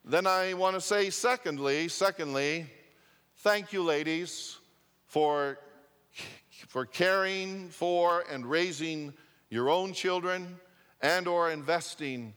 Then 0.04 0.26
I 0.26 0.54
want 0.54 0.74
to 0.74 0.80
say, 0.80 1.10
secondly, 1.10 1.88
secondly, 1.88 2.66
thank 3.38 3.72
you, 3.72 3.82
ladies, 3.82 4.56
for, 5.06 5.58
for 6.68 6.86
caring 6.86 7.68
for 7.68 8.24
and 8.30 8.46
raising 8.46 9.12
your 9.50 9.68
own 9.68 9.92
children 9.92 10.58
and 11.00 11.28
or 11.28 11.50
investing 11.50 12.34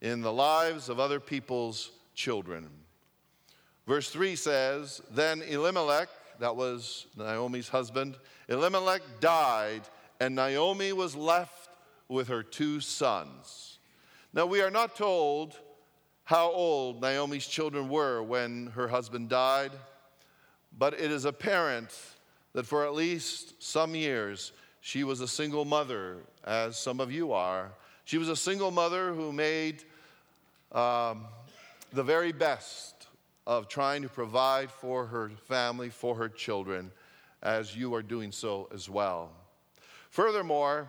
in 0.00 0.22
the 0.22 0.32
lives 0.32 0.88
of 0.88 1.00
other 1.00 1.20
people's 1.20 1.90
children. 2.14 2.68
Verse 3.88 4.10
3 4.10 4.36
says, 4.36 5.00
Then 5.12 5.40
Elimelech, 5.40 6.10
that 6.40 6.54
was 6.54 7.06
Naomi's 7.16 7.70
husband, 7.70 8.18
Elimelech 8.46 9.00
died, 9.18 9.80
and 10.20 10.36
Naomi 10.36 10.92
was 10.92 11.16
left 11.16 11.70
with 12.06 12.28
her 12.28 12.42
two 12.42 12.80
sons. 12.80 13.78
Now, 14.34 14.44
we 14.44 14.60
are 14.60 14.70
not 14.70 14.94
told 14.94 15.58
how 16.24 16.50
old 16.50 17.00
Naomi's 17.00 17.46
children 17.46 17.88
were 17.88 18.22
when 18.22 18.66
her 18.74 18.88
husband 18.88 19.30
died, 19.30 19.72
but 20.76 20.92
it 20.92 21.10
is 21.10 21.24
apparent 21.24 21.98
that 22.52 22.66
for 22.66 22.84
at 22.84 22.92
least 22.92 23.54
some 23.58 23.94
years 23.94 24.52
she 24.82 25.02
was 25.02 25.22
a 25.22 25.28
single 25.28 25.64
mother, 25.64 26.18
as 26.44 26.78
some 26.78 27.00
of 27.00 27.10
you 27.10 27.32
are. 27.32 27.72
She 28.04 28.18
was 28.18 28.28
a 28.28 28.36
single 28.36 28.70
mother 28.70 29.14
who 29.14 29.32
made 29.32 29.82
um, 30.72 31.24
the 31.94 32.02
very 32.02 32.32
best 32.32 32.97
of 33.48 33.66
trying 33.66 34.02
to 34.02 34.10
provide 34.10 34.70
for 34.70 35.06
her 35.06 35.30
family, 35.48 35.88
for 35.88 36.14
her 36.14 36.28
children, 36.28 36.92
as 37.42 37.74
you 37.74 37.94
are 37.94 38.02
doing 38.02 38.30
so 38.30 38.68
as 38.74 38.90
well. 38.90 39.32
Furthermore, 40.10 40.86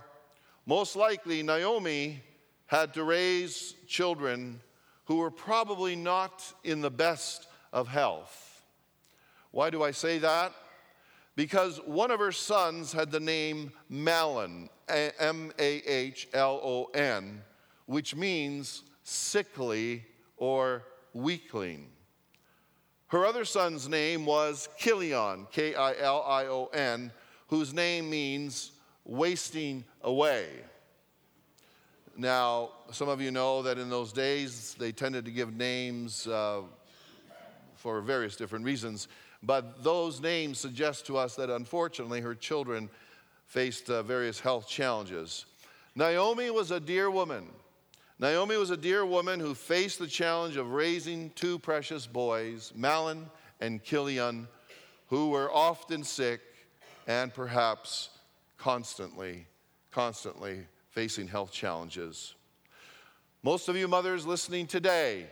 most 0.66 0.98
likely 0.98 1.42
Naomi 1.42 2.22
had 2.66 2.94
to 2.94 3.04
raise 3.06 3.76
children 3.88 4.60
who 5.06 5.16
were 5.16 5.32
probably 5.32 5.96
not 5.96 6.54
in 6.66 6.82
the 6.82 6.92
best 6.92 7.48
of 7.72 7.88
health. 7.88 8.66
Why 9.52 9.70
do 9.70 9.82
I 9.82 9.92
say 9.92 10.18
that? 10.20 10.52
Because 11.38 11.78
one 11.86 12.12
of 12.12 12.20
her 12.20 12.34
sons 12.34 12.92
had 12.92 13.10
the 13.10 13.22
name 13.22 13.72
Mahlon, 13.90 14.68
M 14.90 15.54
A 15.60 15.78
H 15.90 16.28
L 16.34 16.60
O 16.62 16.86
N, 16.94 17.42
which 17.86 18.16
means 18.16 18.84
sickly 19.04 20.04
or 20.36 20.84
weakling. 21.14 21.88
Her 23.10 23.26
other 23.26 23.44
son's 23.44 23.90
name 23.90 24.26
was 24.26 24.70
Kilion, 24.80 25.52
K 25.52 25.74
I 25.74 25.96
L 25.98 26.24
I 26.28 26.46
O 26.46 26.68
N, 26.74 27.12
whose 27.48 27.74
name 27.74 28.10
means 28.10 28.72
wasting 29.04 29.84
away. 30.04 30.48
Now, 32.16 32.70
some 32.92 33.10
of 33.10 33.20
you 33.20 33.32
know 33.32 33.64
that 33.64 33.80
in 33.80 33.90
those 33.90 34.14
days 34.14 34.76
they 34.78 34.92
tended 34.92 35.26
to 35.26 35.32
give 35.32 35.54
names 35.54 36.28
uh, 36.28 36.62
for 37.76 38.02
various 38.02 38.36
different 38.36 38.64
reasons, 38.64 39.08
but 39.42 39.84
those 39.84 40.22
names 40.22 40.60
suggest 40.60 41.08
to 41.08 41.18
us 41.18 41.36
that 41.36 41.50
unfortunately 41.50 42.22
her 42.22 42.36
children 42.36 42.90
faced 43.48 43.90
uh, 43.90 44.04
various 44.04 44.40
health 44.40 44.68
challenges. 44.68 45.46
Naomi 45.96 46.52
was 46.52 46.70
a 46.70 46.80
dear 46.80 47.10
woman. 47.10 47.48
Naomi 48.22 48.58
was 48.58 48.70
a 48.70 48.76
dear 48.76 49.06
woman 49.06 49.40
who 49.40 49.56
faced 49.56 49.98
the 49.98 50.08
challenge 50.08 50.58
of 50.58 50.74
raising 50.74 51.30
two 51.36 51.58
precious 51.58 52.06
boys, 52.06 52.74
Mahlon 52.78 53.30
and 53.62 53.82
Kilion, 53.82 54.46
who 55.08 55.30
were 55.30 55.50
often 55.50 56.04
sick 56.04 56.42
and 57.08 57.34
perhaps 57.34 58.10
constantly, 58.58 59.48
constantly 59.90 60.66
facing 60.90 61.30
health 61.30 61.54
challenges. 61.54 62.36
Most 63.42 63.70
of 63.70 63.78
you 63.78 63.88
mothers 63.88 64.26
listening 64.26 64.68
today 64.68 65.28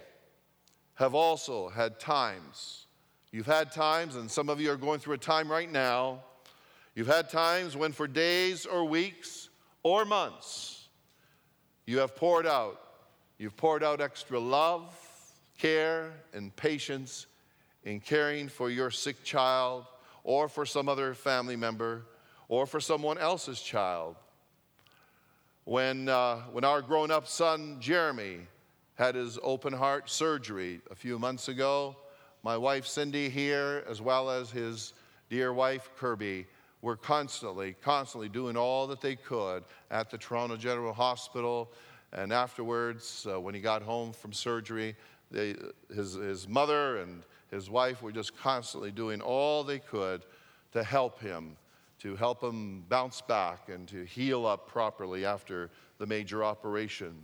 have 0.96 1.14
also 1.14 1.68
had 1.68 2.00
times. 2.00 2.86
You've 3.34 3.48
had 3.48 3.74
times, 3.74 4.16
and 4.16 4.32
some 4.32 4.48
of 4.48 4.62
you 4.62 4.72
are 4.72 4.78
going 4.78 5.02
through 5.02 5.16
a 5.16 5.20
time 5.20 5.52
right 5.52 5.70
now. 5.70 6.24
You've 6.96 7.08
had 7.08 7.30
times 7.30 7.76
when, 7.76 7.92
for 7.92 8.08
days 8.08 8.66
or 8.66 8.86
weeks 8.86 9.50
or 9.84 10.06
months, 10.06 10.77
you 11.88 12.00
have 12.00 12.16
poured 12.16 12.46
out. 12.46 12.80
You've 13.40 13.58
poured 13.58 13.84
out 13.84 14.02
extra 14.02 14.40
love, 14.40 14.94
care, 15.58 16.12
and 16.34 16.56
patience 16.56 17.26
in 17.84 18.02
caring 18.02 18.50
for 18.50 18.70
your 18.70 18.92
sick 18.92 19.24
child 19.24 19.86
or 20.24 20.50
for 20.50 20.66
some 20.66 20.90
other 20.90 21.14
family 21.14 21.56
member 21.56 22.04
or 22.50 22.66
for 22.66 22.82
someone 22.82 23.18
else's 23.18 23.62
child. 23.62 24.18
When, 25.64 26.10
uh, 26.10 26.42
when 26.52 26.66
our 26.66 26.82
grown 26.82 27.10
up 27.10 27.26
son 27.26 27.78
Jeremy 27.80 28.40
had 28.96 29.16
his 29.16 29.40
open 29.42 29.72
heart 29.72 30.10
surgery 30.10 30.82
a 30.92 30.96
few 30.96 31.18
months 31.18 31.48
ago, 31.48 31.96
my 32.44 32.58
wife 32.58 32.86
Cindy 32.86 33.30
here, 33.30 33.86
as 33.90 34.02
well 34.02 34.30
as 34.30 34.52
his 34.52 34.94
dear 35.30 35.54
wife 35.54 35.90
Kirby, 35.98 36.48
were 36.82 36.96
constantly, 36.96 37.76
constantly 37.82 38.30
doing 38.30 38.56
all 38.56 38.88
that 38.88 39.02
they 39.02 39.16
could 39.16 39.64
at 39.90 40.10
the 40.10 40.18
Toronto 40.18 40.58
General 40.58 40.94
Hospital. 40.94 41.72
And 42.14 42.32
afterwards, 42.32 43.28
uh, 43.30 43.40
when 43.40 43.54
he 43.54 43.62
got 43.62 43.82
home 43.82 44.14
from 44.14 44.32
surgery, 44.32 44.96
they, 45.32 45.56
his, 45.94 46.14
his 46.14 46.48
mother 46.48 46.98
and 46.98 47.24
his 47.52 47.70
wife 47.70 48.02
were 48.02 48.12
just 48.12 48.38
constantly 48.38 48.92
doing 48.92 49.22
all 49.22 49.64
they 49.64 49.80
could 49.80 50.24
to 50.74 50.84
help 50.84 51.20
him, 51.20 51.58
to 52.00 52.16
help 52.16 52.44
him 52.44 52.84
bounce 52.88 53.22
back 53.22 53.70
and 53.70 53.88
to 53.88 54.04
heal 54.04 54.46
up 54.46 54.68
properly 54.68 55.26
after 55.26 55.70
the 55.98 56.06
major 56.06 56.44
operation. 56.44 57.16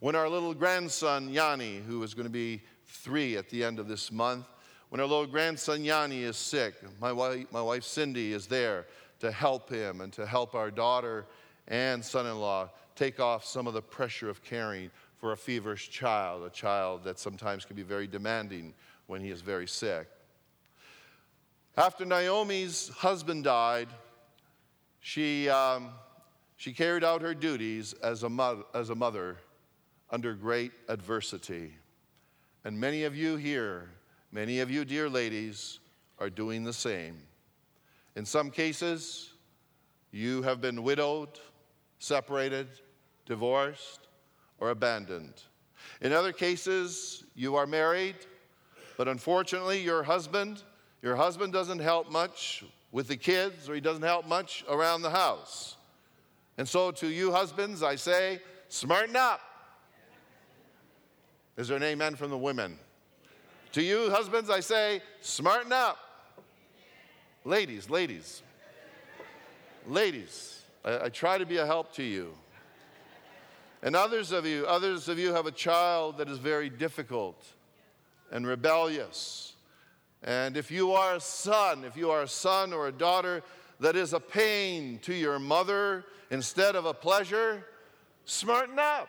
When 0.00 0.14
our 0.14 0.28
little 0.28 0.54
grandson, 0.54 1.30
Yanni, 1.30 1.78
who 1.78 2.02
is 2.02 2.14
going 2.14 2.26
to 2.26 2.30
be 2.30 2.62
three 2.86 3.36
at 3.36 3.48
the 3.48 3.64
end 3.64 3.78
of 3.78 3.88
this 3.88 4.12
month, 4.12 4.46
when 4.94 5.00
our 5.00 5.08
little 5.08 5.26
grandson 5.26 5.84
Yanni 5.84 6.22
is 6.22 6.36
sick, 6.36 6.76
my 7.00 7.10
wife, 7.10 7.46
my 7.50 7.60
wife 7.60 7.82
Cindy 7.82 8.32
is 8.32 8.46
there 8.46 8.86
to 9.18 9.32
help 9.32 9.68
him 9.68 10.00
and 10.00 10.12
to 10.12 10.24
help 10.24 10.54
our 10.54 10.70
daughter 10.70 11.26
and 11.66 12.04
son 12.04 12.26
in 12.26 12.38
law 12.38 12.70
take 12.94 13.18
off 13.18 13.44
some 13.44 13.66
of 13.66 13.74
the 13.74 13.82
pressure 13.82 14.30
of 14.30 14.40
caring 14.44 14.92
for 15.16 15.32
a 15.32 15.36
feverish 15.36 15.90
child, 15.90 16.44
a 16.44 16.50
child 16.50 17.02
that 17.02 17.18
sometimes 17.18 17.64
can 17.64 17.74
be 17.74 17.82
very 17.82 18.06
demanding 18.06 18.72
when 19.08 19.20
he 19.20 19.30
is 19.30 19.40
very 19.40 19.66
sick. 19.66 20.06
After 21.76 22.04
Naomi's 22.04 22.88
husband 22.90 23.42
died, 23.42 23.88
she, 25.00 25.48
um, 25.48 25.88
she 26.56 26.72
carried 26.72 27.02
out 27.02 27.20
her 27.20 27.34
duties 27.34 27.94
as 27.94 28.22
a, 28.22 28.28
mo- 28.28 28.64
as 28.72 28.90
a 28.90 28.94
mother 28.94 29.38
under 30.12 30.34
great 30.34 30.70
adversity. 30.88 31.74
And 32.64 32.78
many 32.78 33.02
of 33.02 33.16
you 33.16 33.34
here 33.34 33.90
Many 34.34 34.58
of 34.58 34.68
you, 34.68 34.84
dear 34.84 35.08
ladies, 35.08 35.78
are 36.18 36.28
doing 36.28 36.64
the 36.64 36.72
same. 36.72 37.18
In 38.16 38.26
some 38.26 38.50
cases, 38.50 39.30
you 40.10 40.42
have 40.42 40.60
been 40.60 40.82
widowed, 40.82 41.38
separated, 42.00 42.66
divorced, 43.26 44.08
or 44.58 44.70
abandoned. 44.70 45.34
In 46.00 46.12
other 46.12 46.32
cases, 46.32 47.22
you 47.36 47.54
are 47.54 47.64
married, 47.64 48.16
but 48.96 49.06
unfortunately, 49.06 49.80
your 49.80 50.02
husband, 50.02 50.64
your 51.00 51.14
husband 51.14 51.52
doesn't 51.52 51.78
help 51.78 52.10
much 52.10 52.64
with 52.90 53.06
the 53.06 53.16
kids 53.16 53.68
or 53.68 53.74
he 53.76 53.80
doesn't 53.80 54.02
help 54.02 54.26
much 54.26 54.64
around 54.68 55.02
the 55.02 55.10
house. 55.10 55.76
And 56.58 56.68
so 56.68 56.90
to 56.90 57.06
you 57.06 57.30
husbands, 57.30 57.84
I 57.84 57.94
say, 57.94 58.40
smarten 58.68 59.14
up. 59.14 59.40
Is 61.56 61.68
there 61.68 61.76
an 61.76 61.84
amen 61.84 62.16
from 62.16 62.30
the 62.30 62.38
women? 62.38 62.80
To 63.74 63.82
you, 63.82 64.08
husbands, 64.08 64.50
I 64.50 64.60
say, 64.60 65.02
smarten 65.20 65.72
up. 65.72 65.98
Ladies, 67.44 67.90
ladies, 67.90 68.40
ladies, 69.88 70.62
I, 70.84 71.06
I 71.06 71.08
try 71.08 71.38
to 71.38 71.44
be 71.44 71.56
a 71.56 71.66
help 71.66 71.92
to 71.94 72.04
you. 72.04 72.34
And 73.82 73.96
others 73.96 74.30
of 74.30 74.46
you, 74.46 74.64
others 74.64 75.08
of 75.08 75.18
you 75.18 75.34
have 75.34 75.46
a 75.46 75.50
child 75.50 76.18
that 76.18 76.28
is 76.28 76.38
very 76.38 76.70
difficult 76.70 77.44
and 78.30 78.46
rebellious. 78.46 79.54
And 80.22 80.56
if 80.56 80.70
you 80.70 80.92
are 80.92 81.16
a 81.16 81.20
son, 81.20 81.82
if 81.82 81.96
you 81.96 82.12
are 82.12 82.22
a 82.22 82.28
son 82.28 82.72
or 82.72 82.86
a 82.86 82.92
daughter 82.92 83.42
that 83.80 83.96
is 83.96 84.12
a 84.12 84.20
pain 84.20 85.00
to 85.00 85.12
your 85.12 85.40
mother 85.40 86.04
instead 86.30 86.76
of 86.76 86.86
a 86.86 86.94
pleasure, 86.94 87.66
smarten 88.24 88.78
up. 88.78 89.08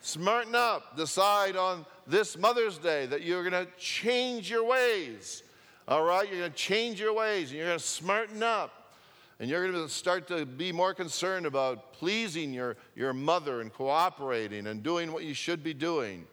Smarten 0.00 0.54
up. 0.54 0.96
Decide 0.96 1.56
on 1.56 1.84
this 2.06 2.36
Mother's 2.38 2.78
Day 2.78 3.06
that 3.06 3.22
you're 3.22 3.48
going 3.48 3.66
to 3.66 3.70
change 3.78 4.50
your 4.50 4.64
ways. 4.64 5.42
All 5.86 6.04
right? 6.04 6.28
You're 6.28 6.38
going 6.40 6.50
to 6.50 6.56
change 6.56 7.00
your 7.00 7.12
ways 7.12 7.50
and 7.50 7.58
you're 7.58 7.66
going 7.66 7.78
to 7.78 7.84
smarten 7.84 8.42
up. 8.42 8.94
And 9.38 9.48
you're 9.48 9.70
going 9.70 9.86
to 9.86 9.92
start 9.92 10.28
to 10.28 10.44
be 10.44 10.70
more 10.70 10.92
concerned 10.92 11.46
about 11.46 11.94
pleasing 11.94 12.52
your, 12.52 12.76
your 12.94 13.14
mother 13.14 13.62
and 13.62 13.72
cooperating 13.72 14.66
and 14.66 14.82
doing 14.82 15.12
what 15.12 15.24
you 15.24 15.32
should 15.32 15.64
be 15.64 15.72
doing. 15.72 16.26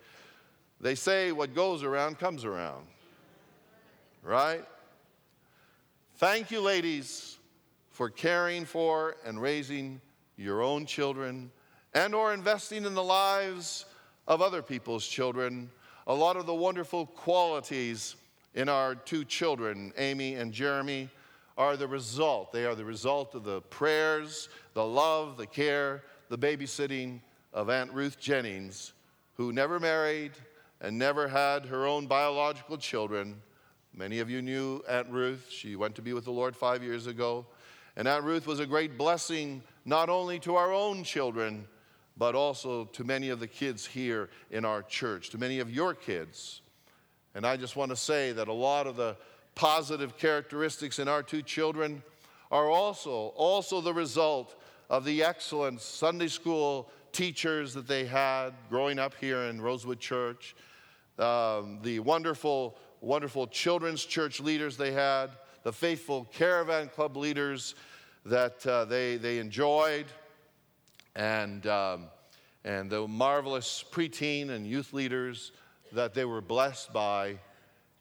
They 0.81 0.95
say 0.95 1.31
what 1.31 1.55
goes 1.55 1.83
around 1.83 2.19
comes 2.19 2.43
around. 2.43 2.85
Right? 4.23 4.65
Thank 6.15 6.51
you, 6.51 6.59
ladies, 6.59 7.37
for 7.91 8.09
caring 8.09 8.65
for 8.65 9.15
and 9.25 9.41
raising 9.41 10.01
your 10.35 10.61
own 10.61 10.85
children 10.85 11.49
and 11.97 12.13
or 12.13 12.31
investing 12.31 12.85
in 12.85 12.93
the 12.93 13.03
lives 13.03 13.85
of 14.27 14.39
other 14.39 14.61
people's 14.61 15.07
children. 15.07 15.67
A 16.05 16.13
lot 16.13 16.37
of 16.37 16.45
the 16.45 16.53
wonderful 16.53 17.07
qualities 17.07 18.15
in 18.53 18.69
our 18.69 18.93
two 18.93 19.25
children, 19.25 19.91
Amy 19.97 20.35
and 20.35 20.53
Jeremy, 20.53 21.09
are 21.57 21.75
the 21.75 21.87
result. 21.87 22.51
They 22.51 22.65
are 22.65 22.75
the 22.75 22.85
result 22.85 23.33
of 23.33 23.43
the 23.43 23.61
prayers, 23.61 24.47
the 24.75 24.85
love, 24.85 25.37
the 25.37 25.47
care, 25.47 26.03
the 26.29 26.37
babysitting 26.37 27.19
of 27.51 27.71
Aunt 27.71 27.91
Ruth 27.91 28.19
Jennings, 28.19 28.93
who 29.33 29.51
never 29.51 29.79
married 29.79 30.33
and 30.79 30.99
never 30.99 31.27
had 31.27 31.65
her 31.65 31.87
own 31.87 32.05
biological 32.05 32.77
children. 32.77 33.41
Many 33.95 34.19
of 34.19 34.29
you 34.29 34.43
knew 34.43 34.83
Aunt 34.87 35.09
Ruth. 35.09 35.47
She 35.49 35.75
went 35.75 35.95
to 35.95 36.03
be 36.03 36.13
with 36.13 36.25
the 36.25 36.31
Lord 36.31 36.55
five 36.55 36.83
years 36.83 37.07
ago. 37.07 37.47
And 37.95 38.07
Aunt 38.07 38.23
Ruth 38.23 38.45
was 38.45 38.59
a 38.59 38.67
great 38.67 38.99
blessing 38.99 39.63
not 39.83 40.09
only 40.09 40.37
to 40.41 40.57
our 40.57 40.71
own 40.71 41.03
children, 41.03 41.65
but 42.17 42.35
also 42.35 42.85
to 42.85 43.03
many 43.03 43.29
of 43.29 43.39
the 43.39 43.47
kids 43.47 43.85
here 43.85 44.29
in 44.51 44.65
our 44.65 44.81
church, 44.81 45.29
to 45.29 45.37
many 45.37 45.59
of 45.59 45.69
your 45.69 45.93
kids. 45.93 46.61
And 47.35 47.45
I 47.45 47.57
just 47.57 47.75
want 47.75 47.91
to 47.91 47.95
say 47.95 48.31
that 48.31 48.47
a 48.47 48.53
lot 48.53 48.87
of 48.87 48.95
the 48.95 49.15
positive 49.53 50.17
characteristics 50.17 50.99
in 50.99 51.07
our 51.07 51.21
two 51.21 51.41
children 51.41 52.01
are 52.51 52.69
also, 52.69 53.33
also 53.35 53.81
the 53.81 53.93
result 53.93 54.55
of 54.89 55.03
the 55.05 55.23
excellent 55.23 55.81
Sunday 55.81 56.27
school 56.27 56.89
teachers 57.11 57.73
that 57.73 57.87
they 57.87 58.05
had 58.05 58.51
growing 58.69 58.99
up 58.99 59.13
here 59.19 59.43
in 59.43 59.61
Rosewood 59.61 59.99
Church, 59.99 60.55
um, 61.19 61.79
the 61.81 61.99
wonderful, 61.99 62.77
wonderful 63.01 63.47
children's 63.47 64.05
church 64.05 64.39
leaders 64.39 64.77
they 64.77 64.91
had, 64.91 65.31
the 65.63 65.73
faithful 65.73 66.27
caravan 66.33 66.87
club 66.89 67.17
leaders 67.17 67.75
that 68.25 68.65
uh, 68.65 68.85
they, 68.85 69.17
they 69.17 69.39
enjoyed, 69.39 70.05
and, 71.17 71.65
um, 71.65 72.05
and 72.63 72.89
the 72.89 73.07
marvelous 73.07 73.83
preteen 73.91 74.51
and 74.51 74.65
youth 74.65 74.93
leaders 74.93 75.51
that 75.91 76.13
they 76.13 76.23
were 76.23 76.41
blessed 76.41 76.93
by. 76.93 77.39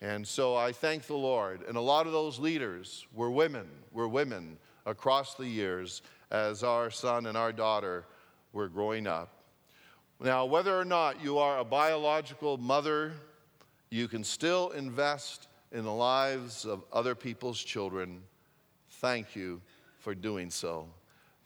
And 0.03 0.29
so 0.29 0.55
I 0.55 0.71
thank 0.71 1.07
the 1.07 1.17
Lord. 1.17 1.63
And 1.67 1.77
a 1.77 1.81
lot 1.81 2.07
of 2.07 2.13
those 2.13 2.39
leaders 2.39 3.07
were 3.15 3.31
women, 3.31 3.67
were 3.91 4.07
women 4.07 4.59
across 4.85 5.35
the 5.35 5.49
years 5.49 6.03
as 6.31 6.63
our 6.63 6.91
son 6.91 7.27
and 7.27 7.37
our 7.37 7.53
daughter 7.53 8.05
were 8.53 8.69
growing 8.69 9.07
up. 9.07 9.33
Now, 10.21 10.45
whether 10.45 10.79
or 10.79 10.85
not 10.85 11.23
you 11.23 11.39
are 11.39 11.59
a 11.59 11.65
biological 11.65 12.59
mother, 12.59 13.13
you 13.91 14.09
can 14.09 14.25
still 14.25 14.71
invest 14.71 15.49
in 15.73 15.85
the 15.85 15.93
lives 15.93 16.67
of 16.67 16.85
other 16.93 17.15
people's 17.15 17.63
children. 17.63 18.21
Thank 18.91 19.35
you 19.35 19.63
for 20.01 20.15
doing 20.15 20.51
so. 20.51 20.89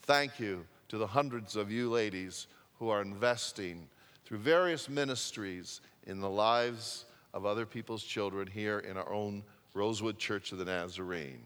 Thank 0.03 0.41
you 0.41 0.65
to 0.91 0.99
the 0.99 1.07
hundreds 1.07 1.55
of 1.55 1.71
you 1.71 1.89
ladies 1.89 2.49
who 2.81 2.89
are 2.89 3.01
investing 3.01 3.89
through 4.25 4.39
various 4.39 4.89
ministries 4.89 5.81
in 6.09 6.21
the 6.21 6.29
lives 6.29 7.05
of 7.33 7.47
other 7.47 7.65
people's 7.65 8.03
children 8.03 8.45
here 8.45 8.81
in 8.81 8.97
our 8.97 9.13
own 9.13 9.45
Rosewood 9.73 10.19
Church 10.19 10.51
of 10.51 10.59
the 10.59 10.65
Nazarene. 10.65 11.45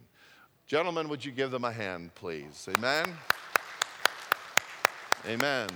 Gentlemen, 0.67 1.11
would 1.11 1.23
you 1.23 1.31
give 1.31 1.51
them 1.51 1.65
a 1.65 1.71
hand, 1.71 2.15
please? 2.15 2.67
Amen. 2.75 3.13
Amen. 5.29 5.69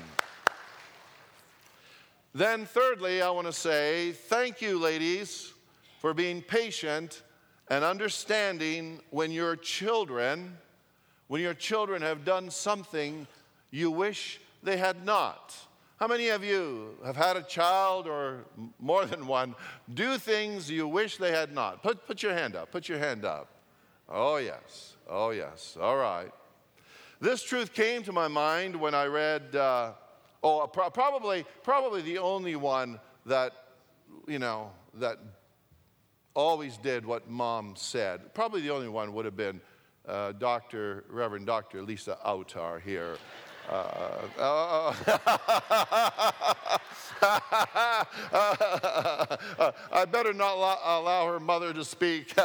Then, 2.34 2.64
thirdly, 2.64 3.20
I 3.20 3.28
want 3.28 3.48
to 3.48 3.52
say 3.52 4.12
thank 4.12 4.62
you, 4.62 4.78
ladies, 4.78 5.52
for 5.98 6.14
being 6.14 6.40
patient 6.40 7.22
and 7.68 7.84
understanding 7.84 9.00
when 9.10 9.30
your 9.30 9.56
children, 9.56 10.56
when 11.26 11.42
your 11.42 11.52
children 11.52 12.00
have 12.00 12.24
done 12.24 12.48
something 12.50 13.26
you 13.70 13.90
wish 13.90 14.40
they 14.62 14.76
had 14.76 15.04
not. 15.04 15.54
How 15.98 16.06
many 16.06 16.28
of 16.28 16.44
you 16.44 16.96
have 17.04 17.16
had 17.16 17.36
a 17.36 17.42
child 17.42 18.06
or 18.06 18.44
more 18.78 19.04
than 19.04 19.26
one 19.26 19.56
do 19.92 20.16
things 20.16 20.70
you 20.70 20.86
wish 20.86 21.16
they 21.16 21.32
had 21.32 21.52
not? 21.52 21.82
Put, 21.82 22.06
put 22.06 22.22
your 22.22 22.34
hand 22.34 22.54
up. 22.54 22.70
Put 22.70 22.88
your 22.88 22.98
hand 22.98 23.24
up. 23.24 23.48
Oh, 24.08 24.36
yes. 24.36 24.96
Oh, 25.08 25.30
yes. 25.30 25.76
All 25.80 25.96
right. 25.96 26.30
This 27.20 27.42
truth 27.42 27.72
came 27.72 28.04
to 28.04 28.12
my 28.12 28.28
mind 28.28 28.76
when 28.76 28.94
I 28.94 29.06
read, 29.06 29.56
uh, 29.56 29.92
oh, 30.42 30.68
pro- 30.68 30.90
probably, 30.90 31.44
probably 31.64 32.00
the 32.02 32.18
only 32.18 32.54
one 32.54 33.00
that, 33.26 33.52
you 34.28 34.38
know, 34.38 34.70
that 34.94 35.18
always 36.34 36.76
did 36.76 37.04
what 37.04 37.28
mom 37.28 37.74
said. 37.76 38.32
Probably 38.34 38.60
the 38.60 38.70
only 38.70 38.88
one 38.88 39.12
would 39.14 39.24
have 39.24 39.36
been 39.36 39.60
uh, 40.06 40.30
Dr. 40.32 41.04
Reverend 41.10 41.46
Dr. 41.46 41.82
Lisa 41.82 42.16
Autar 42.24 42.80
here. 42.80 43.16
Uh, 43.68 44.94
I 49.92 50.04
better 50.10 50.32
not 50.32 50.54
allow, 50.54 51.26
her 51.26 51.40
mother 51.40 51.72
to 51.72 51.84
speak. 51.84 52.34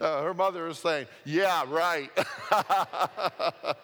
Uh, 0.00 0.22
her 0.22 0.34
mother 0.34 0.66
is 0.66 0.78
saying, 0.78 1.06
Yeah, 1.24 1.64
right. 1.68 2.10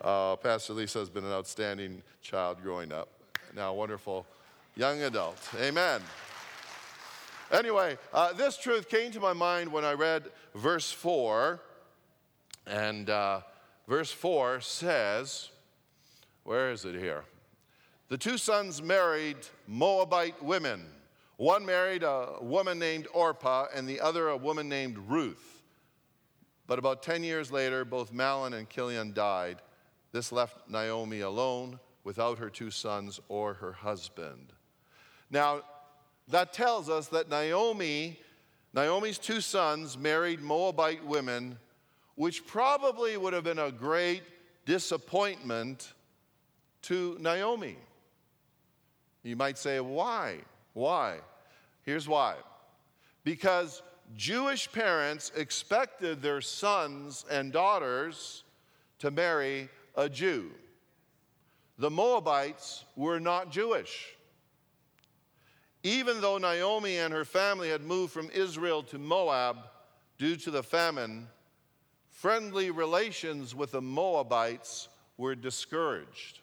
Uh, 0.00 0.36
Pastor 0.36 0.72
Lisa 0.72 1.00
has 1.00 1.10
been 1.10 1.24
an 1.24 1.32
outstanding 1.32 2.02
child 2.22 2.62
growing 2.62 2.92
up. 2.92 3.08
Now, 3.54 3.74
wonderful 3.74 4.24
young 4.76 5.02
adult. 5.02 5.36
Amen. 5.60 6.00
Anyway, 7.50 7.98
uh, 8.14 8.32
this 8.32 8.56
truth 8.56 8.88
came 8.88 9.10
to 9.12 9.20
my 9.20 9.32
mind 9.32 9.70
when 9.72 9.84
I 9.84 9.92
read 9.92 10.24
verse 10.54 10.90
4. 10.90 11.60
And 12.66 13.10
uh, 13.10 13.40
verse 13.88 14.12
4 14.12 14.60
says, 14.60 15.48
Where 16.44 16.70
is 16.70 16.84
it 16.84 16.94
here? 16.94 17.24
The 18.08 18.18
two 18.18 18.38
sons 18.38 18.80
married 18.80 19.38
Moabite 19.66 20.42
women. 20.42 20.86
One 21.36 21.66
married 21.66 22.02
a 22.02 22.36
woman 22.40 22.78
named 22.78 23.06
Orpah, 23.12 23.66
and 23.74 23.88
the 23.88 24.00
other 24.00 24.28
a 24.28 24.36
woman 24.36 24.68
named 24.68 24.98
Ruth. 25.08 25.62
But 26.66 26.78
about 26.78 27.02
10 27.02 27.22
years 27.22 27.50
later, 27.50 27.84
both 27.84 28.12
Mahlon 28.12 28.54
and 28.54 28.68
Kilion 28.68 29.14
died. 29.14 29.58
This 30.12 30.32
left 30.32 30.68
Naomi 30.68 31.20
alone 31.20 31.78
without 32.04 32.38
her 32.38 32.50
two 32.50 32.70
sons 32.70 33.20
or 33.28 33.54
her 33.54 33.72
husband. 33.72 34.52
Now, 35.30 35.62
that 36.28 36.52
tells 36.52 36.88
us 36.90 37.08
that 37.08 37.28
Naomi, 37.28 38.18
Naomi's 38.74 39.18
two 39.18 39.40
sons 39.40 39.96
married 39.96 40.40
Moabite 40.40 41.04
women, 41.04 41.58
which 42.18 42.44
probably 42.48 43.16
would 43.16 43.32
have 43.32 43.44
been 43.44 43.60
a 43.60 43.70
great 43.70 44.24
disappointment 44.66 45.92
to 46.82 47.16
Naomi. 47.20 47.76
You 49.22 49.36
might 49.36 49.56
say, 49.56 49.78
why? 49.78 50.38
Why? 50.72 51.18
Here's 51.84 52.08
why. 52.08 52.34
Because 53.22 53.82
Jewish 54.16 54.70
parents 54.72 55.30
expected 55.36 56.20
their 56.20 56.40
sons 56.40 57.24
and 57.30 57.52
daughters 57.52 58.42
to 58.98 59.12
marry 59.12 59.68
a 59.94 60.08
Jew. 60.08 60.50
The 61.78 61.90
Moabites 61.90 62.84
were 62.96 63.20
not 63.20 63.52
Jewish. 63.52 64.16
Even 65.84 66.20
though 66.20 66.38
Naomi 66.38 66.98
and 66.98 67.14
her 67.14 67.24
family 67.24 67.70
had 67.70 67.82
moved 67.82 68.12
from 68.12 68.28
Israel 68.30 68.82
to 68.82 68.98
Moab 68.98 69.58
due 70.18 70.34
to 70.34 70.50
the 70.50 70.64
famine, 70.64 71.28
friendly 72.18 72.72
relations 72.72 73.54
with 73.54 73.70
the 73.70 73.80
Moabites 73.80 74.88
were 75.18 75.36
discouraged. 75.36 76.40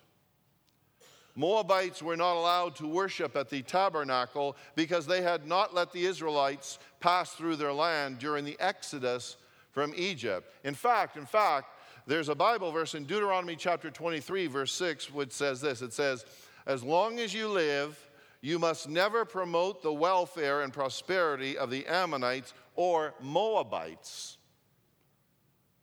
Moabites 1.36 2.02
were 2.02 2.16
not 2.16 2.38
allowed 2.38 2.78
to 2.78 2.88
worship 2.88 3.36
at 3.36 3.50
the 3.50 3.62
tabernacle 3.62 4.56
because 4.76 5.06
they 5.06 5.22
had 5.22 5.46
not 5.46 5.74
let 5.74 5.92
the 5.92 6.06
Israelites 6.06 6.80
pass 7.02 7.34
through 7.34 7.58
their 7.58 7.74
land 7.74 8.20
during 8.20 8.46
the 8.46 8.56
exodus 8.62 9.36
from 9.72 9.92
Egypt. 9.98 10.50
In 10.64 10.76
fact, 10.76 11.18
in 11.18 11.26
fact, 11.26 11.68
there's 12.08 12.30
a 12.30 12.36
Bible 12.36 12.72
verse 12.72 12.96
in 12.96 13.04
Deuteronomy 13.04 13.58
chapter 13.58 13.92
23, 13.92 14.48
verse 14.48 14.72
6, 14.72 15.14
which 15.14 15.34
says 15.34 15.60
this 15.60 15.82
it 15.82 15.92
says, 15.92 16.24
As 16.66 16.84
long 16.84 17.20
as 17.20 17.34
you 17.34 17.50
live, 17.50 18.00
you 18.40 18.60
must 18.60 18.88
never 18.88 19.26
promote 19.26 19.84
the 19.84 19.92
welfare 19.92 20.62
and 20.62 20.72
prosperity 20.72 21.58
of 21.58 21.70
the 21.70 21.86
Ammonites 21.86 22.54
or 22.78 23.14
Moabites. 23.20 24.38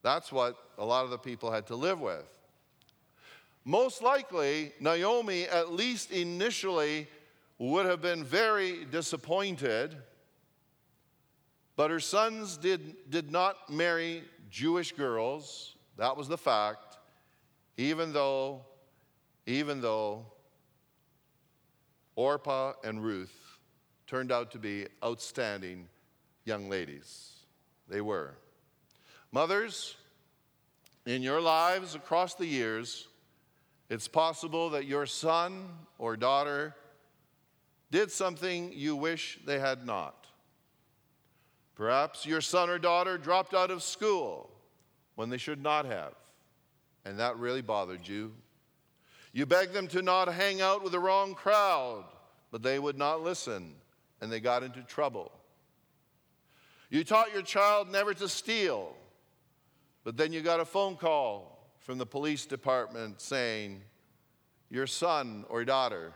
That's 0.02 0.32
what 0.32 0.56
a 0.78 0.84
lot 0.84 1.04
of 1.04 1.10
the 1.10 1.18
people 1.18 1.50
had 1.50 1.66
to 1.68 1.76
live 1.76 2.00
with. 2.00 2.26
Most 3.64 4.02
likely, 4.02 4.72
Naomi, 4.80 5.44
at 5.44 5.72
least 5.72 6.10
initially, 6.10 7.06
would 7.58 7.86
have 7.86 8.02
been 8.02 8.24
very 8.24 8.84
disappointed, 8.84 9.96
but 11.76 11.90
her 11.90 12.00
sons 12.00 12.56
did, 12.56 13.08
did 13.08 13.30
not 13.30 13.70
marry 13.70 14.24
Jewish 14.50 14.92
girls. 14.92 15.76
That 15.96 16.16
was 16.16 16.26
the 16.26 16.36
fact, 16.36 16.98
even 17.76 18.12
though, 18.12 18.62
even 19.46 19.80
though 19.80 20.26
Orpah 22.16 22.72
and 22.82 23.02
Ruth 23.02 23.58
turned 24.06 24.32
out 24.32 24.50
to 24.50 24.58
be 24.58 24.86
outstanding 25.04 25.88
young 26.44 26.68
ladies. 26.68 27.30
They 27.88 28.00
were. 28.00 28.34
Mothers, 29.32 29.96
in 31.06 31.22
your 31.22 31.40
lives 31.40 31.94
across 31.94 32.34
the 32.34 32.46
years, 32.46 33.08
it's 33.88 34.06
possible 34.06 34.70
that 34.70 34.84
your 34.84 35.06
son 35.06 35.68
or 35.98 36.16
daughter 36.16 36.74
did 37.90 38.10
something 38.10 38.72
you 38.74 38.94
wish 38.94 39.38
they 39.44 39.58
had 39.58 39.86
not. 39.86 40.26
Perhaps 41.74 42.26
your 42.26 42.40
son 42.40 42.68
or 42.70 42.78
daughter 42.78 43.16
dropped 43.16 43.54
out 43.54 43.70
of 43.70 43.82
school 43.82 44.50
when 45.14 45.30
they 45.30 45.38
should 45.38 45.62
not 45.62 45.86
have, 45.86 46.14
and 47.04 47.18
that 47.18 47.38
really 47.38 47.62
bothered 47.62 48.06
you. 48.06 48.32
You 49.32 49.46
begged 49.46 49.72
them 49.72 49.88
to 49.88 50.02
not 50.02 50.28
hang 50.28 50.60
out 50.60 50.82
with 50.82 50.92
the 50.92 51.00
wrong 51.00 51.34
crowd, 51.34 52.04
but 52.50 52.62
they 52.62 52.78
would 52.78 52.98
not 52.98 53.22
listen 53.22 53.74
and 54.20 54.30
they 54.30 54.40
got 54.40 54.62
into 54.62 54.82
trouble. 54.82 55.32
You 56.90 57.02
taught 57.02 57.32
your 57.32 57.42
child 57.42 57.90
never 57.90 58.12
to 58.14 58.28
steal, 58.28 58.94
but 60.04 60.16
then 60.16 60.32
you 60.32 60.40
got 60.40 60.60
a 60.60 60.64
phone 60.64 60.96
call 60.96 61.70
from 61.78 61.98
the 61.98 62.06
police 62.06 62.46
department 62.46 63.20
saying, 63.20 63.82
Your 64.70 64.86
son 64.86 65.44
or 65.48 65.64
daughter 65.64 66.12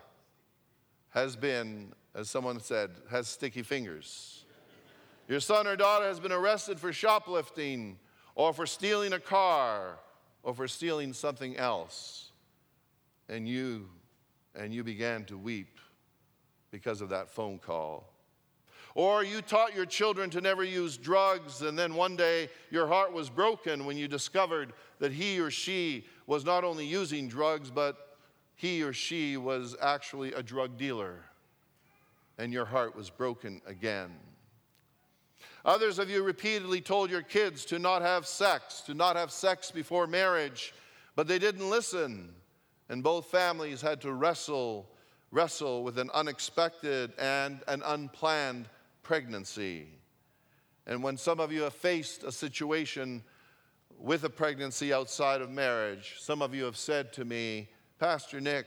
has 1.11 1.37
been, 1.37 1.93
as 2.15 2.29
someone 2.29 2.61
said, 2.61 2.91
has 3.11 3.29
sticky 3.29 3.63
fingers. 3.63 4.45
Your 5.29 5.41
son 5.41 5.67
or 5.67 5.77
daughter 5.77 6.07
has 6.07 6.21
been 6.21 6.33
arrested 6.33 6.79
for 6.79 6.93
shoplifting 6.93 7.99
or 8.35 8.53
for 8.53 8.67
stealing 8.67 9.13
a 9.13 9.19
car 9.19 9.99
or 10.43 10.55
for 10.55 10.69
stealing 10.69 11.13
something 11.13 11.57
else. 11.57 12.31
And 13.29 13.49
you 13.49 13.89
and 14.55 14.73
you 14.73 14.85
began 14.85 15.25
to 15.25 15.37
weep 15.37 15.79
because 16.71 17.01
of 17.01 17.09
that 17.11 17.29
phone 17.31 17.59
call. 17.59 18.13
Or 18.97 19.23
you 19.23 19.43
taught 19.43 19.75
your 19.75 19.85
children 19.85 20.31
to 20.31 20.41
never 20.41 20.65
use 20.65 20.97
drugs, 20.97 21.61
and 21.61 21.79
then 21.79 21.97
one 21.97 22.17
day 22.17 22.49
your 22.71 22.87
heart 22.87 23.13
was 23.13 23.29
broken 23.29 23.85
when 23.85 23.99
you 23.99 24.09
discovered 24.09 24.73
that 25.01 25.13
he 25.13 25.39
or 25.39 25.51
she 25.51 26.07
was 26.27 26.47
not 26.47 26.65
only 26.65 26.87
using 26.87 27.29
drugs, 27.29 27.71
but 27.71 28.17
he 28.55 28.83
or 28.83 28.95
she 28.95 29.37
was 29.37 29.77
actually 29.83 30.33
a 30.33 30.43
drug 30.43 30.79
dealer. 30.79 31.17
And 32.39 32.55
your 32.55 32.65
heart 32.65 32.97
was 32.97 33.11
broken 33.11 33.61
again. 33.67 34.13
Others 35.67 35.99
of 35.99 36.09
you 36.09 36.23
repeatedly 36.23 36.81
told 36.81 37.11
your 37.11 37.21
kids 37.21 37.67
to 37.67 37.79
not 37.79 38.01
have 38.01 38.27
sex, 38.27 38.81
to 38.87 38.95
not 38.95 39.15
have 39.17 39.31
sex 39.31 39.71
before 39.71 40.07
marriage, 40.07 40.73
but 41.17 41.29
they 41.29 41.39
didn't 41.39 41.69
listen. 41.69 42.31
And 42.89 43.03
both 43.03 43.27
families 43.27 43.83
had 43.83 44.01
to 44.01 44.13
wrestle, 44.15 44.89
wrestle 45.31 45.85
with 45.85 45.99
an 45.99 46.09
unexpected 46.15 47.13
and 47.19 47.61
an 47.69 47.83
unplanned 47.85 48.71
pregnancy. 49.07 49.87
And 50.85 51.01
when 51.01 51.17
some 51.17 51.39
of 51.39 51.53
you 51.53 51.63
have 51.63 51.75
faced 51.75 52.25
a 52.25 52.33
situation 52.33 53.23
with 54.01 54.25
a 54.25 54.29
pregnancy 54.29 54.93
outside 54.93 55.41
of 55.41 55.49
marriage, 55.49 56.17
some 56.19 56.43
of 56.43 56.53
you 56.53 56.65
have 56.65 56.77
said 56.77 57.13
to 57.13 57.25
me, 57.25 57.69
Pastor 58.01 58.41
Nick, 58.41 58.67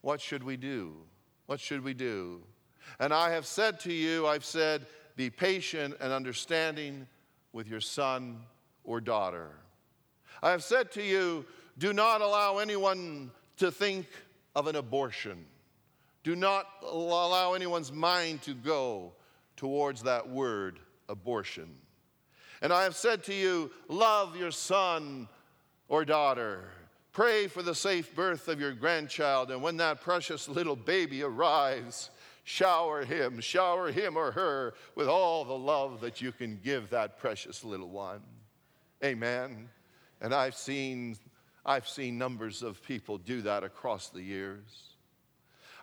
what 0.00 0.20
should 0.20 0.44
we 0.44 0.56
do? 0.56 0.94
What 1.46 1.58
should 1.58 1.82
we 1.82 1.92
do? 1.92 2.40
And 3.00 3.12
I 3.12 3.30
have 3.30 3.46
said 3.46 3.80
to 3.80 3.92
you, 3.92 4.28
I've 4.28 4.44
said, 4.44 4.86
be 5.16 5.28
patient 5.28 5.96
and 6.00 6.12
understanding 6.12 7.08
with 7.52 7.66
your 7.66 7.80
son 7.80 8.42
or 8.84 9.00
daughter. 9.00 9.50
I 10.40 10.52
have 10.52 10.62
said 10.62 10.92
to 10.92 11.02
you, 11.02 11.44
do 11.78 11.92
not 11.92 12.20
allow 12.20 12.58
anyone 12.58 13.32
to 13.56 13.72
think 13.72 14.06
of 14.54 14.68
an 14.68 14.76
abortion. 14.76 15.44
Do 16.22 16.36
not 16.36 16.66
allow 16.88 17.54
anyone's 17.54 17.90
mind 17.90 18.42
to 18.42 18.54
go 18.54 19.14
towards 19.56 20.02
that 20.02 20.28
word, 20.28 20.78
abortion. 21.08 21.74
And 22.62 22.72
I 22.72 22.84
have 22.84 22.96
said 22.96 23.24
to 23.24 23.34
you, 23.34 23.70
love 23.88 24.36
your 24.36 24.50
son 24.50 25.28
or 25.88 26.04
daughter. 26.04 26.64
Pray 27.12 27.46
for 27.46 27.62
the 27.62 27.74
safe 27.74 28.14
birth 28.14 28.48
of 28.48 28.60
your 28.60 28.72
grandchild. 28.72 29.50
And 29.50 29.62
when 29.62 29.76
that 29.76 30.00
precious 30.00 30.48
little 30.48 30.76
baby 30.76 31.22
arrives, 31.22 32.10
shower 32.44 33.04
him, 33.04 33.40
shower 33.40 33.92
him 33.92 34.16
or 34.16 34.32
her 34.32 34.74
with 34.94 35.08
all 35.08 35.44
the 35.44 35.56
love 35.56 36.00
that 36.00 36.20
you 36.20 36.32
can 36.32 36.58
give 36.64 36.90
that 36.90 37.18
precious 37.18 37.64
little 37.64 37.90
one. 37.90 38.22
Amen. 39.04 39.68
And 40.20 40.34
I've 40.34 40.56
seen, 40.56 41.16
I've 41.64 41.86
seen 41.86 42.18
numbers 42.18 42.62
of 42.62 42.82
people 42.82 43.18
do 43.18 43.42
that 43.42 43.62
across 43.62 44.08
the 44.08 44.22
years. 44.22 44.93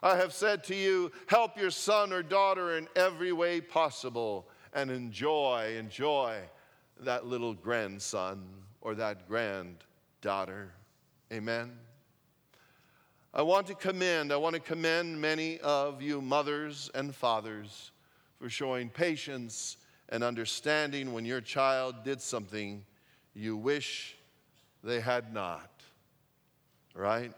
I 0.02 0.16
have 0.16 0.32
said 0.32 0.64
to 0.64 0.74
you, 0.74 1.12
help 1.26 1.56
your 1.56 1.70
son 1.70 2.12
or 2.12 2.22
daughter 2.22 2.76
in 2.76 2.88
every 2.96 3.32
way 3.32 3.60
possible 3.60 4.48
and 4.72 4.90
enjoy, 4.90 5.76
enjoy 5.78 6.38
that 7.00 7.26
little 7.26 7.54
grandson 7.54 8.44
or 8.80 8.94
that 8.96 9.28
granddaughter. 9.28 10.72
Amen. 11.32 11.72
I 13.32 13.42
want 13.42 13.68
to 13.68 13.74
commend, 13.74 14.32
I 14.32 14.36
want 14.36 14.54
to 14.54 14.60
commend 14.60 15.20
many 15.20 15.58
of 15.60 16.02
you 16.02 16.20
mothers 16.20 16.90
and 16.94 17.14
fathers 17.14 17.92
for 18.38 18.50
showing 18.50 18.90
patience 18.90 19.76
and 20.08 20.24
understanding 20.24 21.12
when 21.12 21.24
your 21.24 21.40
child 21.40 22.04
did 22.04 22.20
something 22.20 22.84
you 23.34 23.56
wish 23.56 24.16
they 24.82 25.00
had 25.00 25.32
not. 25.32 25.70
Right? 26.94 27.32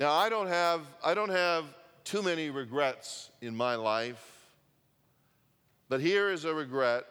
Now, 0.00 0.12
I 0.12 0.30
don't 0.30 0.46
have, 0.46 0.86
I 1.04 1.12
don't 1.12 1.28
have 1.28 1.66
too 2.04 2.22
many 2.22 2.48
regrets 2.48 3.30
in 3.42 3.54
my 3.54 3.74
life, 3.74 4.48
but 5.90 6.00
here 6.00 6.30
is 6.30 6.46
a 6.46 6.54
regret. 6.54 7.04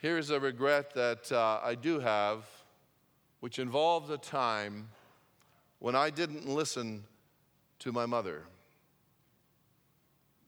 Here 0.00 0.16
is 0.16 0.30
a 0.30 0.40
regret 0.40 0.94
that 0.94 1.30
uh, 1.30 1.60
I 1.62 1.74
do 1.74 2.00
have, 2.00 2.46
which 3.40 3.58
involves 3.58 4.08
a 4.08 4.16
time 4.16 4.88
when 5.78 5.94
I 5.94 6.08
didn't 6.08 6.48
listen 6.48 7.04
to 7.80 7.92
my 7.92 8.06
mother. 8.06 8.42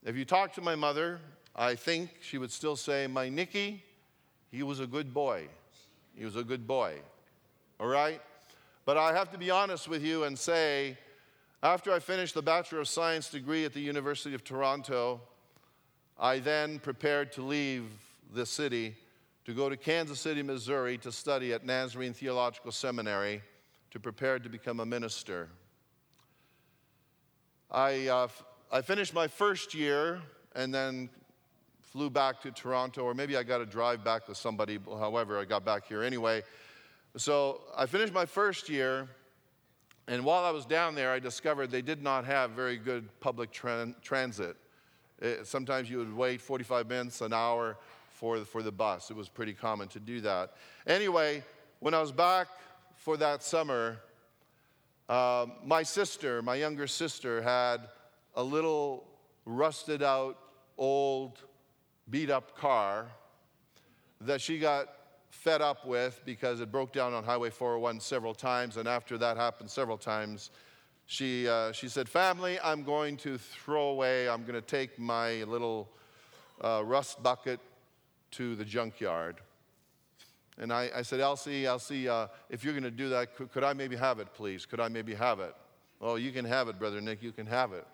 If 0.06 0.16
you 0.16 0.24
talk 0.24 0.54
to 0.54 0.62
my 0.62 0.74
mother, 0.74 1.20
I 1.54 1.74
think 1.74 2.12
she 2.22 2.38
would 2.38 2.50
still 2.50 2.76
say, 2.76 3.06
My 3.06 3.28
Nicky, 3.28 3.84
he 4.50 4.62
was 4.62 4.80
a 4.80 4.86
good 4.86 5.12
boy. 5.12 5.48
He 6.16 6.24
was 6.24 6.36
a 6.36 6.44
good 6.44 6.66
boy. 6.66 6.94
All 7.78 7.88
right? 7.88 8.22
But 8.88 8.96
I 8.96 9.12
have 9.12 9.30
to 9.32 9.38
be 9.38 9.50
honest 9.50 9.86
with 9.86 10.02
you 10.02 10.24
and 10.24 10.38
say, 10.38 10.96
after 11.62 11.92
I 11.92 11.98
finished 11.98 12.32
the 12.32 12.40
Bachelor 12.40 12.80
of 12.80 12.88
Science 12.88 13.28
degree 13.28 13.66
at 13.66 13.74
the 13.74 13.82
University 13.82 14.34
of 14.34 14.44
Toronto, 14.44 15.20
I 16.18 16.38
then 16.38 16.78
prepared 16.78 17.30
to 17.32 17.42
leave 17.42 17.84
the 18.32 18.46
city 18.46 18.96
to 19.44 19.52
go 19.52 19.68
to 19.68 19.76
Kansas 19.76 20.20
City, 20.20 20.42
Missouri 20.42 20.96
to 20.96 21.12
study 21.12 21.52
at 21.52 21.66
Nazarene 21.66 22.14
Theological 22.14 22.72
Seminary 22.72 23.42
to 23.90 24.00
prepare 24.00 24.38
to 24.38 24.48
become 24.48 24.80
a 24.80 24.86
minister. 24.86 25.50
I, 27.70 28.08
uh, 28.08 28.28
I 28.72 28.80
finished 28.80 29.12
my 29.12 29.28
first 29.28 29.74
year 29.74 30.22
and 30.56 30.72
then 30.72 31.10
flew 31.82 32.08
back 32.08 32.40
to 32.40 32.50
Toronto, 32.52 33.02
or 33.02 33.12
maybe 33.12 33.36
I 33.36 33.42
got 33.42 33.60
a 33.60 33.66
drive 33.66 34.02
back 34.02 34.28
with 34.28 34.38
somebody, 34.38 34.78
however, 34.88 35.38
I 35.38 35.44
got 35.44 35.62
back 35.62 35.86
here 35.86 36.02
anyway. 36.02 36.42
So 37.18 37.62
I 37.76 37.86
finished 37.86 38.12
my 38.12 38.26
first 38.26 38.68
year, 38.68 39.08
and 40.06 40.24
while 40.24 40.44
I 40.44 40.52
was 40.52 40.64
down 40.64 40.94
there, 40.94 41.10
I 41.10 41.18
discovered 41.18 41.68
they 41.68 41.82
did 41.82 42.00
not 42.00 42.24
have 42.24 42.52
very 42.52 42.76
good 42.76 43.08
public 43.18 43.50
tra- 43.50 43.92
transit. 44.02 44.56
It, 45.20 45.44
sometimes 45.44 45.90
you 45.90 45.98
would 45.98 46.14
wait 46.14 46.40
45 46.40 46.88
minutes, 46.88 47.20
an 47.20 47.32
hour 47.32 47.76
for 48.10 48.38
the, 48.38 48.44
for 48.44 48.62
the 48.62 48.70
bus. 48.70 49.10
It 49.10 49.16
was 49.16 49.28
pretty 49.28 49.52
common 49.52 49.88
to 49.88 49.98
do 49.98 50.20
that. 50.20 50.52
Anyway, 50.86 51.42
when 51.80 51.92
I 51.92 52.00
was 52.00 52.12
back 52.12 52.46
for 52.94 53.16
that 53.16 53.42
summer, 53.42 53.96
uh, 55.08 55.46
my 55.64 55.82
sister, 55.82 56.40
my 56.40 56.54
younger 56.54 56.86
sister, 56.86 57.42
had 57.42 57.78
a 58.36 58.42
little 58.44 59.08
rusted 59.44 60.04
out, 60.04 60.38
old, 60.76 61.42
beat 62.08 62.30
up 62.30 62.56
car 62.56 63.06
that 64.20 64.40
she 64.40 64.60
got 64.60 64.88
fed 65.30 65.62
up 65.62 65.86
with 65.86 66.20
because 66.24 66.60
it 66.60 66.72
broke 66.72 66.92
down 66.92 67.14
on 67.14 67.24
Highway 67.24 67.50
401 67.50 68.00
several 68.00 68.34
times. 68.34 68.76
And 68.76 68.88
after 68.88 69.18
that 69.18 69.36
happened 69.36 69.70
several 69.70 69.98
times, 69.98 70.50
she, 71.06 71.48
uh, 71.48 71.72
she 71.72 71.88
said, 71.88 72.08
Family, 72.08 72.58
I'm 72.62 72.82
going 72.82 73.16
to 73.18 73.38
throw 73.38 73.88
away, 73.88 74.28
I'm 74.28 74.42
going 74.42 74.54
to 74.54 74.60
take 74.60 74.98
my 74.98 75.44
little 75.44 75.88
uh, 76.62 76.82
rust 76.84 77.22
bucket 77.22 77.60
to 78.32 78.54
the 78.56 78.64
junkyard. 78.64 79.40
And 80.58 80.72
I, 80.72 80.90
I 80.94 81.02
said, 81.02 81.20
Elsie, 81.20 81.66
Elsie, 81.66 82.08
uh, 82.08 82.26
if 82.50 82.64
you're 82.64 82.72
going 82.72 82.82
to 82.82 82.90
do 82.90 83.08
that, 83.10 83.36
could, 83.36 83.52
could 83.52 83.64
I 83.64 83.72
maybe 83.72 83.96
have 83.96 84.18
it, 84.18 84.34
please? 84.34 84.66
Could 84.66 84.80
I 84.80 84.88
maybe 84.88 85.14
have 85.14 85.40
it? 85.40 85.54
Oh, 86.00 86.16
you 86.16 86.32
can 86.32 86.44
have 86.44 86.68
it, 86.68 86.78
Brother 86.78 87.00
Nick, 87.00 87.22
you 87.22 87.32
can 87.32 87.46
have 87.46 87.72
it. 87.72 87.86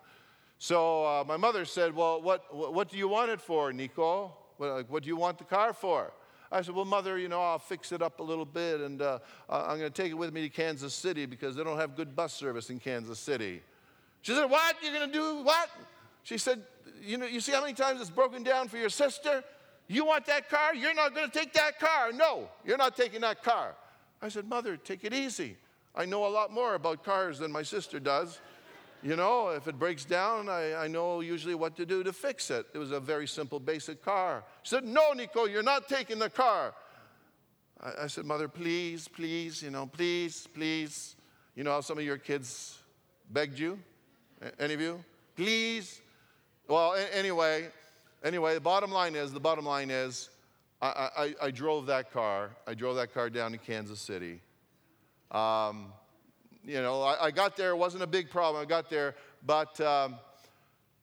So 0.57 1.05
uh, 1.05 1.23
my 1.27 1.37
mother 1.37 1.65
said, 1.65 1.95
Well, 1.95 2.21
what, 2.21 2.53
what 2.53 2.89
do 2.89 2.97
you 2.97 3.07
want 3.07 3.29
it 3.29 3.41
for, 3.41 3.71
Nico? 3.71 4.33
What, 4.57 4.89
what 4.89 5.03
do 5.03 5.07
you 5.07 5.17
want 5.17 5.37
the 5.37 5.43
car 5.43 5.73
for? 5.73 6.13
I 6.51 6.61
said, 6.61 6.75
Well, 6.75 6.85
mother, 6.85 7.17
you 7.17 7.27
know, 7.27 7.41
I'll 7.41 7.59
fix 7.59 7.91
it 7.91 8.01
up 8.01 8.19
a 8.19 8.23
little 8.23 8.45
bit 8.45 8.81
and 8.81 9.01
uh, 9.01 9.19
I'm 9.49 9.79
going 9.79 9.91
to 9.91 10.01
take 10.01 10.11
it 10.11 10.15
with 10.15 10.33
me 10.33 10.41
to 10.41 10.49
Kansas 10.49 10.93
City 10.93 11.25
because 11.25 11.55
they 11.55 11.63
don't 11.63 11.77
have 11.77 11.95
good 11.95 12.15
bus 12.15 12.33
service 12.33 12.69
in 12.69 12.79
Kansas 12.79 13.19
City. 13.19 13.61
She 14.21 14.33
said, 14.33 14.49
What? 14.49 14.75
You're 14.81 14.93
going 14.93 15.11
to 15.11 15.13
do 15.13 15.43
what? 15.43 15.69
She 16.23 16.37
said, 16.37 16.61
You 17.01 17.17
know, 17.17 17.25
you 17.25 17.39
see 17.39 17.51
how 17.51 17.61
many 17.61 17.73
times 17.73 18.01
it's 18.01 18.09
broken 18.09 18.43
down 18.43 18.67
for 18.67 18.77
your 18.77 18.89
sister? 18.89 19.43
You 19.87 20.05
want 20.05 20.25
that 20.25 20.49
car? 20.49 20.73
You're 20.73 20.95
not 20.95 21.13
going 21.13 21.29
to 21.29 21.37
take 21.37 21.53
that 21.53 21.79
car. 21.79 22.11
No, 22.11 22.49
you're 22.65 22.77
not 22.77 22.97
taking 22.97 23.21
that 23.21 23.43
car. 23.43 23.75
I 24.21 24.29
said, 24.29 24.47
Mother, 24.47 24.77
take 24.77 25.03
it 25.03 25.13
easy. 25.13 25.57
I 25.95 26.05
know 26.05 26.25
a 26.25 26.29
lot 26.29 26.51
more 26.51 26.75
about 26.75 27.03
cars 27.03 27.39
than 27.39 27.51
my 27.51 27.63
sister 27.63 27.99
does. 27.99 28.39
You 29.05 29.15
know, 29.15 29.49
if 29.49 29.67
it 29.67 29.77
breaks 29.77 30.03
down, 30.03 30.49
I, 30.49 30.73
I 30.73 30.87
know 30.87 31.21
usually 31.21 31.53
what 31.53 31.75
to 31.75 31.85
do 31.85 32.03
to 32.03 32.11
fix 32.11 32.49
it. 32.49 32.65
It 32.73 32.79
was 32.79 32.89
a 32.89 32.99
very 32.99 33.27
simple, 33.27 33.59
basic 33.59 34.03
car. 34.03 34.43
She 34.63 34.71
said, 34.71 34.83
No, 34.83 35.13
Nico, 35.13 35.45
you're 35.45 35.61
not 35.61 35.87
taking 35.87 36.17
the 36.17 36.27
car. 36.27 36.73
I, 37.79 38.05
I 38.05 38.07
said, 38.07 38.25
Mother, 38.25 38.47
please, 38.47 39.07
please, 39.07 39.61
you 39.61 39.69
know, 39.69 39.85
please, 39.85 40.47
please. 40.51 41.15
You 41.55 41.63
know 41.63 41.69
how 41.69 41.81
some 41.81 41.99
of 41.99 42.03
your 42.03 42.17
kids 42.17 42.79
begged 43.29 43.59
you? 43.59 43.77
Any 44.59 44.73
of 44.73 44.81
you? 44.81 45.05
Please. 45.35 46.01
Well, 46.67 46.95
anyway, 47.13 47.67
anyway, 48.23 48.55
the 48.55 48.59
bottom 48.59 48.89
line 48.89 49.13
is 49.13 49.31
the 49.31 49.39
bottom 49.39 49.65
line 49.65 49.91
is 49.91 50.31
I, 50.81 51.09
I, 51.15 51.35
I 51.43 51.51
drove 51.51 51.85
that 51.85 52.11
car. 52.11 52.55
I 52.65 52.73
drove 52.73 52.95
that 52.95 53.13
car 53.13 53.29
down 53.29 53.51
to 53.51 53.59
Kansas 53.59 53.99
City. 53.99 54.41
Um, 55.29 55.93
you 56.65 56.81
know, 56.81 57.01
I, 57.01 57.25
I, 57.25 57.31
got 57.31 57.55
there. 57.55 57.69
It 57.71 57.77
wasn't 57.77 58.03
a 58.03 58.07
big 58.07 58.29
problem. 58.29 58.61
I 58.61 58.65
got 58.65 58.89
there, 58.89 59.15
but 59.45 59.79
um, 59.81 60.15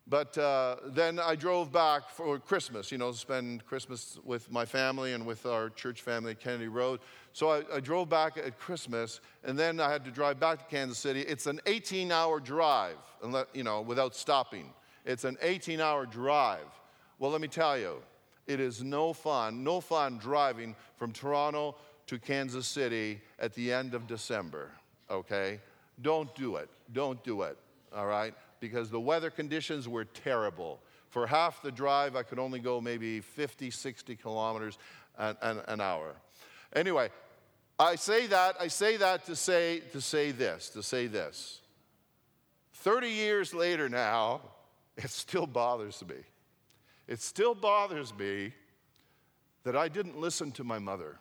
but 0.09 0.37
uh, 0.37 0.77
then 0.87 1.19
I 1.19 1.37
drove 1.37 1.73
back 1.73 2.11
for 2.11 2.39
Christmas, 2.39 2.91
you 2.91 2.99
know, 2.99 3.13
spend 3.13 3.65
Christmas 3.67 4.19
with 4.25 4.51
my 4.51 4.65
family 4.65 5.13
and 5.13 5.25
with 5.25 5.47
our 5.47 5.71
church 5.71 6.03
family 6.03 6.33
at 6.33 6.41
Kennedy 6.41 6.69
Road. 6.69 7.01
So 7.33 7.51
I, 7.51 7.63
I, 7.77 7.81
drove 7.81 8.09
back 8.09 8.37
at 8.37 8.59
Christmas, 8.59 9.21
and 9.45 9.59
then 9.59 9.81
I 9.81 9.91
had 9.91 10.05
to 10.05 10.11
drive 10.11 10.41
back 10.41 10.59
to 10.59 10.65
Kansas 10.65 10.99
City. 10.99 11.21
It's 11.21 11.47
an 11.47 11.61
18 11.67 12.11
hour 12.11 12.41
drive, 12.41 12.97
you 13.55 13.63
know, 13.63 13.81
without 13.81 14.15
stopping. 14.15 14.73
It's 15.05 15.25
an 15.25 15.39
18 15.41 15.81
hour 15.81 16.05
drive. 16.05 16.67
Well, 17.19 17.31
let 17.31 17.41
me 17.41 17.49
tell 17.49 17.79
you, 17.79 18.03
it 18.47 18.59
is 18.59 18.83
no 18.83 19.13
fun, 19.13 19.63
no 19.63 19.81
fun 19.81 20.19
driving 20.19 20.75
from 20.97 21.13
Toronto 21.13 21.77
to 22.09 22.19
Kansas 22.19 22.67
City 22.67 23.21
at 23.39 23.55
the 23.55 23.73
end 23.73 23.95
of 23.95 24.07
December, 24.07 24.71
okay? 25.13 25.61
Don't 26.01 26.35
do 26.35 26.57
it. 26.57 26.69
Don't 26.93 27.23
do 27.23 27.43
it, 27.43 27.57
all 27.95 28.07
right? 28.07 28.35
because 28.63 28.91
the 28.91 29.01
weather 29.01 29.29
conditions 29.29 29.89
were 29.89 30.05
terrible. 30.05 30.79
For 31.11 31.27
half 31.27 31.61
the 31.63 31.73
drive, 31.73 32.15
I 32.15 32.23
could 32.23 32.39
only 32.39 32.61
go 32.61 32.81
maybe 32.81 33.21
50, 33.21 33.73
60 33.73 34.15
kilometers 34.15 34.79
an, 35.19 35.37
an, 35.43 35.61
an 35.67 35.81
hour. 35.81 36.15
Anyway, 36.73 37.11
I 37.77 37.97
say 37.97 38.29
that, 38.29 38.55
I 38.61 38.69
say 38.69 38.97
that 38.99 39.27
to 39.27 39.35
say, 39.35 39.81
to 39.91 40.01
say 40.01 40.31
this, 40.31 40.69
to 40.71 40.83
say 40.83 41.09
this. 41.09 41.61
30 42.75 43.09
years 43.09 43.53
later 43.53 43.89
now, 43.89 44.43
it 44.97 45.11
still 45.11 45.49
bothers 45.49 46.01
me. 46.09 46.15
It 47.09 47.21
still 47.21 47.57
bothers 47.57 48.17
me 48.17 48.53
that 49.65 49.77
I 49.77 49.89
didn't 49.89 50.21
listen 50.21 50.53
to 50.53 50.65
my 50.65 50.79
mother. 50.79 51.19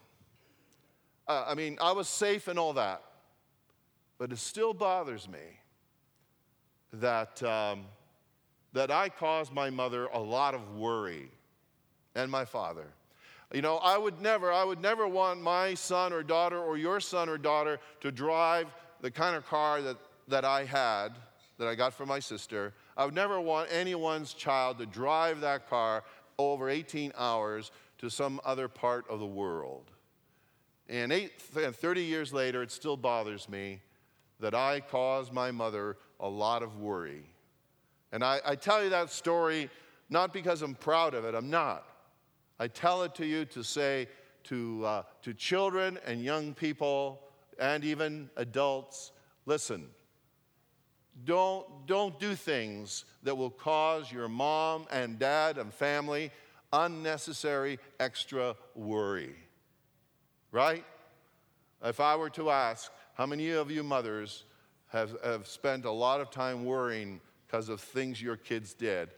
Uh, 1.27 1.45
I 1.47 1.55
mean, 1.55 1.79
I 1.81 1.91
was 1.93 2.07
safe 2.07 2.47
and 2.47 2.59
all 2.59 2.73
that, 2.73 3.01
but 4.21 4.31
it 4.31 4.37
still 4.37 4.71
bothers 4.71 5.27
me 5.27 5.39
that, 6.93 7.41
um, 7.41 7.85
that 8.71 8.91
I 8.91 9.09
caused 9.09 9.51
my 9.51 9.71
mother 9.71 10.05
a 10.13 10.19
lot 10.19 10.53
of 10.53 10.75
worry 10.75 11.27
and 12.13 12.29
my 12.29 12.45
father. 12.45 12.85
You 13.51 13.63
know, 13.63 13.77
I 13.77 13.97
would 13.97 14.21
never, 14.21 14.53
I 14.53 14.63
would 14.63 14.79
never 14.79 15.07
want 15.07 15.41
my 15.41 15.73
son 15.73 16.13
or 16.13 16.21
daughter 16.21 16.59
or 16.59 16.77
your 16.77 16.99
son 16.99 17.29
or 17.29 17.39
daughter 17.39 17.79
to 18.01 18.11
drive 18.11 18.67
the 19.01 19.09
kind 19.09 19.35
of 19.35 19.43
car 19.47 19.81
that, 19.81 19.97
that 20.27 20.45
I 20.45 20.65
had, 20.65 21.13
that 21.57 21.67
I 21.67 21.73
got 21.73 21.91
from 21.91 22.07
my 22.07 22.19
sister. 22.19 22.75
I 22.95 23.05
would 23.05 23.15
never 23.15 23.41
want 23.41 23.69
anyone's 23.71 24.35
child 24.35 24.77
to 24.77 24.85
drive 24.85 25.41
that 25.41 25.67
car 25.67 26.03
over 26.37 26.69
18 26.69 27.11
hours 27.17 27.71
to 27.97 28.11
some 28.11 28.39
other 28.45 28.67
part 28.67 29.03
of 29.09 29.19
the 29.19 29.25
world. 29.25 29.89
And, 30.87 31.11
eight, 31.11 31.31
and 31.57 31.75
30 31.75 32.03
years 32.03 32.31
later, 32.31 32.61
it 32.61 32.69
still 32.69 32.97
bothers 32.97 33.49
me 33.49 33.81
that 34.41 34.53
I 34.53 34.81
caused 34.81 35.31
my 35.31 35.51
mother 35.51 35.97
a 36.19 36.27
lot 36.27 36.63
of 36.63 36.79
worry. 36.79 37.23
And 38.11 38.23
I, 38.23 38.41
I 38.45 38.55
tell 38.55 38.83
you 38.83 38.89
that 38.89 39.09
story 39.09 39.69
not 40.09 40.33
because 40.33 40.61
I'm 40.61 40.75
proud 40.75 41.13
of 41.13 41.23
it, 41.23 41.33
I'm 41.33 41.49
not. 41.49 41.87
I 42.59 42.67
tell 42.67 43.03
it 43.03 43.15
to 43.15 43.25
you 43.25 43.45
to 43.45 43.63
say 43.63 44.07
to, 44.45 44.85
uh, 44.85 45.03
to 45.23 45.33
children 45.33 45.97
and 46.05 46.21
young 46.21 46.53
people 46.53 47.21
and 47.57 47.83
even 47.83 48.29
adults 48.35 49.11
listen, 49.45 49.87
don't, 51.25 51.65
don't 51.87 52.19
do 52.19 52.35
things 52.35 53.05
that 53.23 53.35
will 53.35 53.49
cause 53.49 54.11
your 54.11 54.27
mom 54.27 54.85
and 54.91 55.19
dad 55.19 55.57
and 55.57 55.73
family 55.73 56.31
unnecessary 56.73 57.79
extra 57.99 58.55
worry. 58.75 59.35
Right? 60.51 60.85
If 61.83 61.99
I 61.99 62.15
were 62.15 62.29
to 62.31 62.49
ask, 62.49 62.91
how 63.21 63.27
many 63.27 63.51
of 63.51 63.69
you 63.69 63.83
mothers 63.83 64.45
have, 64.87 65.15
have 65.23 65.45
spent 65.45 65.85
a 65.85 65.91
lot 65.91 66.19
of 66.19 66.31
time 66.31 66.65
worrying 66.65 67.21
because 67.45 67.69
of 67.69 67.79
things 67.79 68.19
your 68.19 68.35
kids 68.35 68.73
did, 68.73 69.09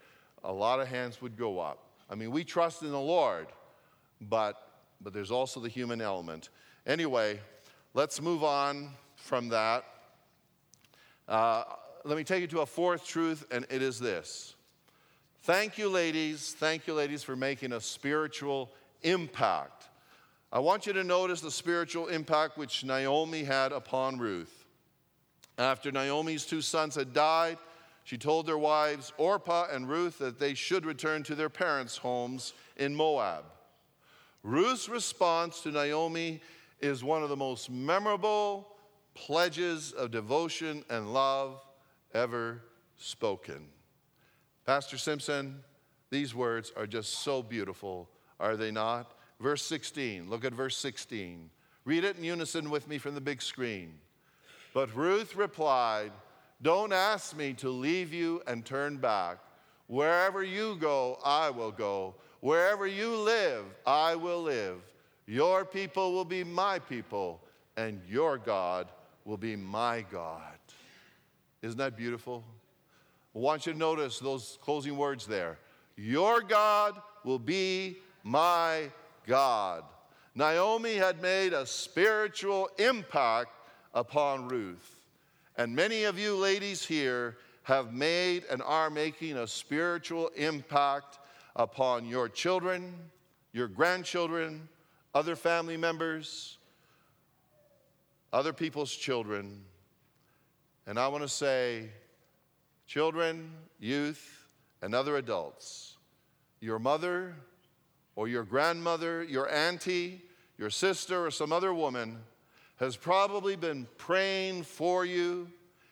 a 0.44 0.52
lot 0.52 0.78
of 0.78 0.88
hands 0.88 1.22
would 1.22 1.38
go 1.38 1.58
up. 1.58 1.78
I 2.10 2.14
mean, 2.14 2.30
we 2.30 2.44
trust 2.44 2.82
in 2.82 2.90
the 2.90 3.00
Lord, 3.00 3.46
but, 4.20 4.56
but 5.00 5.14
there's 5.14 5.30
also 5.30 5.58
the 5.58 5.70
human 5.70 6.02
element. 6.02 6.50
Anyway, 6.86 7.40
let's 7.94 8.20
move 8.20 8.44
on 8.44 8.90
from 9.16 9.48
that. 9.48 9.86
Uh, 11.26 11.64
let 12.04 12.18
me 12.18 12.24
take 12.24 12.42
you 12.42 12.46
to 12.48 12.60
a 12.60 12.66
fourth 12.66 13.06
truth, 13.06 13.46
and 13.50 13.64
it 13.70 13.80
is 13.80 13.98
this. 13.98 14.54
Thank 15.44 15.78
you, 15.78 15.88
ladies. 15.88 16.54
Thank 16.58 16.86
you, 16.86 16.92
ladies, 16.92 17.22
for 17.22 17.36
making 17.36 17.72
a 17.72 17.80
spiritual 17.80 18.70
impact. 19.02 19.73
I 20.54 20.60
want 20.60 20.86
you 20.86 20.92
to 20.92 21.02
notice 21.02 21.40
the 21.40 21.50
spiritual 21.50 22.06
impact 22.06 22.56
which 22.56 22.84
Naomi 22.84 23.42
had 23.42 23.72
upon 23.72 24.18
Ruth. 24.18 24.64
After 25.58 25.90
Naomi's 25.90 26.46
two 26.46 26.60
sons 26.60 26.94
had 26.94 27.12
died, 27.12 27.58
she 28.04 28.16
told 28.16 28.46
their 28.46 28.56
wives, 28.56 29.12
Orpah 29.18 29.66
and 29.72 29.88
Ruth, 29.88 30.18
that 30.18 30.38
they 30.38 30.54
should 30.54 30.86
return 30.86 31.24
to 31.24 31.34
their 31.34 31.48
parents' 31.48 31.96
homes 31.96 32.52
in 32.76 32.94
Moab. 32.94 33.46
Ruth's 34.44 34.88
response 34.88 35.60
to 35.62 35.72
Naomi 35.72 36.40
is 36.80 37.02
one 37.02 37.24
of 37.24 37.30
the 37.30 37.36
most 37.36 37.68
memorable 37.68 38.68
pledges 39.14 39.90
of 39.90 40.12
devotion 40.12 40.84
and 40.88 41.12
love 41.12 41.60
ever 42.12 42.62
spoken. 42.96 43.66
Pastor 44.64 44.98
Simpson, 44.98 45.64
these 46.10 46.32
words 46.32 46.72
are 46.76 46.86
just 46.86 47.24
so 47.24 47.42
beautiful, 47.42 48.08
are 48.38 48.56
they 48.56 48.70
not? 48.70 49.14
Verse 49.44 49.60
16, 49.66 50.30
look 50.30 50.42
at 50.46 50.54
verse 50.54 50.74
16. 50.78 51.50
Read 51.84 52.02
it 52.02 52.16
in 52.16 52.24
unison 52.24 52.70
with 52.70 52.88
me 52.88 52.96
from 52.96 53.14
the 53.14 53.20
big 53.20 53.42
screen. 53.42 53.92
But 54.72 54.96
Ruth 54.96 55.36
replied, 55.36 56.12
Don't 56.62 56.94
ask 56.94 57.36
me 57.36 57.52
to 57.58 57.68
leave 57.68 58.10
you 58.10 58.40
and 58.46 58.64
turn 58.64 58.96
back. 58.96 59.36
Wherever 59.86 60.42
you 60.42 60.76
go, 60.76 61.18
I 61.22 61.50
will 61.50 61.72
go. 61.72 62.14
Wherever 62.40 62.86
you 62.86 63.16
live, 63.16 63.66
I 63.84 64.14
will 64.14 64.40
live. 64.40 64.80
Your 65.26 65.66
people 65.66 66.14
will 66.14 66.24
be 66.24 66.42
my 66.42 66.78
people, 66.78 67.42
and 67.76 68.00
your 68.08 68.38
God 68.38 68.88
will 69.26 69.36
be 69.36 69.56
my 69.56 70.06
God. 70.10 70.56
Isn't 71.60 71.76
that 71.76 71.98
beautiful? 71.98 72.42
I 73.36 73.40
want 73.40 73.66
you 73.66 73.74
to 73.74 73.78
notice 73.78 74.18
those 74.18 74.58
closing 74.62 74.96
words 74.96 75.26
there. 75.26 75.58
Your 75.98 76.40
God 76.40 76.98
will 77.24 77.38
be 77.38 77.98
my 78.22 78.88
God. 79.26 79.84
Naomi 80.34 80.94
had 80.94 81.22
made 81.22 81.52
a 81.52 81.66
spiritual 81.66 82.68
impact 82.78 83.50
upon 83.94 84.48
Ruth. 84.48 84.94
And 85.56 85.74
many 85.74 86.04
of 86.04 86.18
you 86.18 86.34
ladies 86.34 86.84
here 86.84 87.36
have 87.62 87.92
made 87.92 88.44
and 88.50 88.60
are 88.62 88.90
making 88.90 89.36
a 89.36 89.46
spiritual 89.46 90.28
impact 90.36 91.18
upon 91.56 92.06
your 92.06 92.28
children, 92.28 92.92
your 93.52 93.68
grandchildren, 93.68 94.68
other 95.14 95.36
family 95.36 95.76
members, 95.76 96.58
other 98.32 98.52
people's 98.52 98.94
children. 98.94 99.62
And 100.86 100.98
I 100.98 101.06
want 101.08 101.22
to 101.22 101.28
say, 101.28 101.88
children, 102.86 103.52
youth, 103.78 104.46
and 104.82 104.94
other 104.94 105.16
adults, 105.16 105.96
your 106.60 106.78
mother 106.78 107.36
or 108.16 108.28
your 108.28 108.44
grandmother, 108.44 109.22
your 109.22 109.50
auntie, 109.50 110.22
your 110.58 110.70
sister, 110.70 111.26
or 111.26 111.30
some 111.30 111.52
other 111.52 111.74
woman 111.74 112.18
has 112.76 112.96
probably 112.96 113.56
been 113.56 113.86
praying 113.98 114.62
for 114.62 115.04
you 115.04 115.48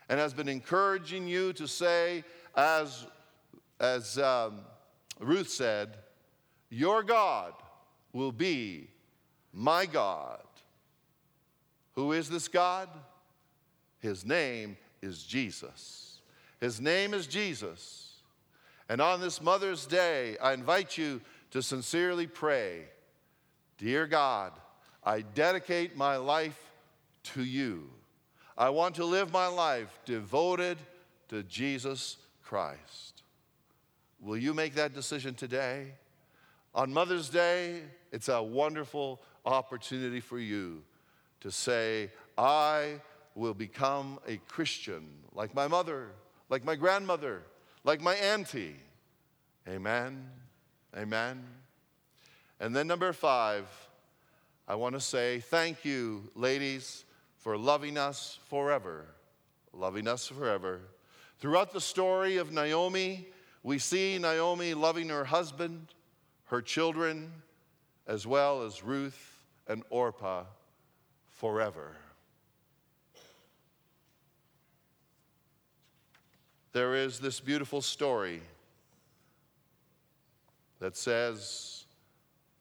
and 0.09 0.19
has 0.19 0.35
been 0.35 0.49
encouraging 0.49 1.27
you 1.27 1.53
to 1.55 1.67
say, 1.67 2.25
as, 2.57 3.07
as 3.81 4.19
um, 4.19 4.61
Ruth 5.21 5.49
said, 5.49 5.97
Your 6.71 7.03
God 7.03 7.55
will 8.13 8.33
be 8.33 8.89
my 9.53 9.87
God. 9.87 10.43
Who 11.95 12.13
is 12.13 12.29
this 12.29 12.49
God? 12.49 12.89
His 14.01 14.25
name 14.25 14.77
is 15.01 15.23
Jesus. 15.23 16.21
His 16.61 16.81
name 16.81 17.15
is 17.15 17.27
Jesus. 17.27 18.13
And 18.89 19.01
on 19.01 19.21
this 19.21 19.41
Mother's 19.41 19.87
Day, 19.87 20.37
I 20.39 20.53
invite 20.53 20.99
you 20.99 21.21
to 21.53 21.62
sincerely 21.62 22.27
pray 22.27 22.83
Dear 23.79 24.07
God, 24.07 24.53
I 25.03 25.23
dedicate 25.23 25.97
my 25.97 26.17
life 26.17 26.71
to 27.35 27.43
you. 27.43 27.91
I 28.57 28.71
want 28.71 28.95
to 28.97 29.05
live 29.05 29.33
my 29.33 29.49
life 29.49 29.99
devoted 30.05 30.79
to 31.29 31.43
Jesus 31.43 32.19
Christ. 32.45 33.25
Will 34.21 34.37
you 34.37 34.55
make 34.55 34.77
that 34.77 34.95
decision 34.95 35.35
today? 35.35 35.95
On 36.77 36.93
Mother's 36.93 37.29
Day, 37.29 37.81
it's 38.12 38.29
a 38.29 38.41
wonderful 38.41 39.21
opportunity 39.45 40.21
for 40.21 40.38
you 40.38 40.83
to 41.41 41.51
say, 41.51 42.09
I 42.38 43.01
will 43.35 43.55
become 43.55 44.21
a 44.29 44.37
Christian, 44.47 45.09
like 45.35 45.57
my 45.57 45.67
mother, 45.67 46.11
like 46.51 46.65
my 46.65 46.77
grandmother, 46.77 47.43
like 47.83 48.01
my 48.01 48.15
auntie. 48.15 48.77
Amen. 49.69 50.31
Amen. 50.96 51.42
And 52.61 52.76
then, 52.76 52.87
number 52.87 53.12
five, 53.12 53.66
I 54.68 54.74
want 54.74 54.94
to 54.94 55.00
say 55.00 55.40
thank 55.40 55.85
you, 55.85 56.31
ladies, 56.35 57.05
for 57.38 57.57
loving 57.57 57.96
us 57.96 58.38
forever. 58.48 59.07
Loving 59.72 60.07
us 60.07 60.28
forever. 60.28 60.81
Throughout 61.38 61.72
the 61.72 61.81
story 61.81 62.37
of 62.37 62.52
Naomi, 62.52 63.26
we 63.62 63.78
see 63.78 64.18
Naomi 64.18 64.74
loving 64.74 65.09
her 65.09 65.24
husband, 65.24 65.88
her 66.44 66.61
children, 66.61 67.33
as 68.07 68.26
well 68.26 68.62
as 68.62 68.85
Ruth 68.85 69.42
and 69.66 69.83
Orpah 69.90 70.44
forever. 71.31 71.96
There 76.72 76.94
is 76.94 77.18
this 77.18 77.40
beautiful 77.40 77.83
story 77.83 78.42
that 80.83 80.97
says 80.97 81.85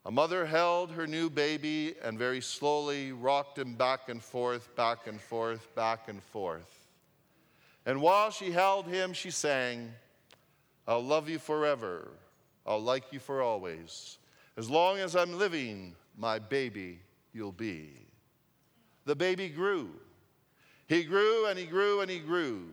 a 0.05 0.11
mother 0.11 0.45
held 0.45 0.91
her 0.91 1.07
new 1.07 1.27
baby 1.27 1.95
and 2.03 2.19
very 2.19 2.39
slowly 2.39 3.11
rocked 3.11 3.57
him 3.57 3.73
back 3.73 4.09
and 4.09 4.21
forth, 4.21 4.75
back 4.75 5.07
and 5.07 5.19
forth, 5.19 5.67
back 5.73 6.07
and 6.07 6.21
forth. 6.21 6.87
And 7.83 7.99
while 7.99 8.29
she 8.29 8.51
held 8.51 8.85
him, 8.85 9.13
she 9.13 9.31
sang, 9.31 9.91
I'll 10.87 11.03
love 11.03 11.29
you 11.29 11.39
forever. 11.39 12.09
I'll 12.63 12.81
like 12.81 13.11
you 13.11 13.17
for 13.17 13.41
always. 13.41 14.19
As 14.55 14.69
long 14.69 14.99
as 14.99 15.15
I'm 15.15 15.39
living, 15.39 15.95
my 16.15 16.37
baby 16.37 16.99
you'll 17.33 17.51
be. 17.51 17.89
The 19.05 19.15
baby 19.15 19.49
grew. 19.49 19.89
He 20.85 21.05
grew 21.05 21.47
and 21.47 21.57
he 21.57 21.65
grew 21.65 22.01
and 22.01 22.11
he 22.11 22.19
grew. 22.19 22.67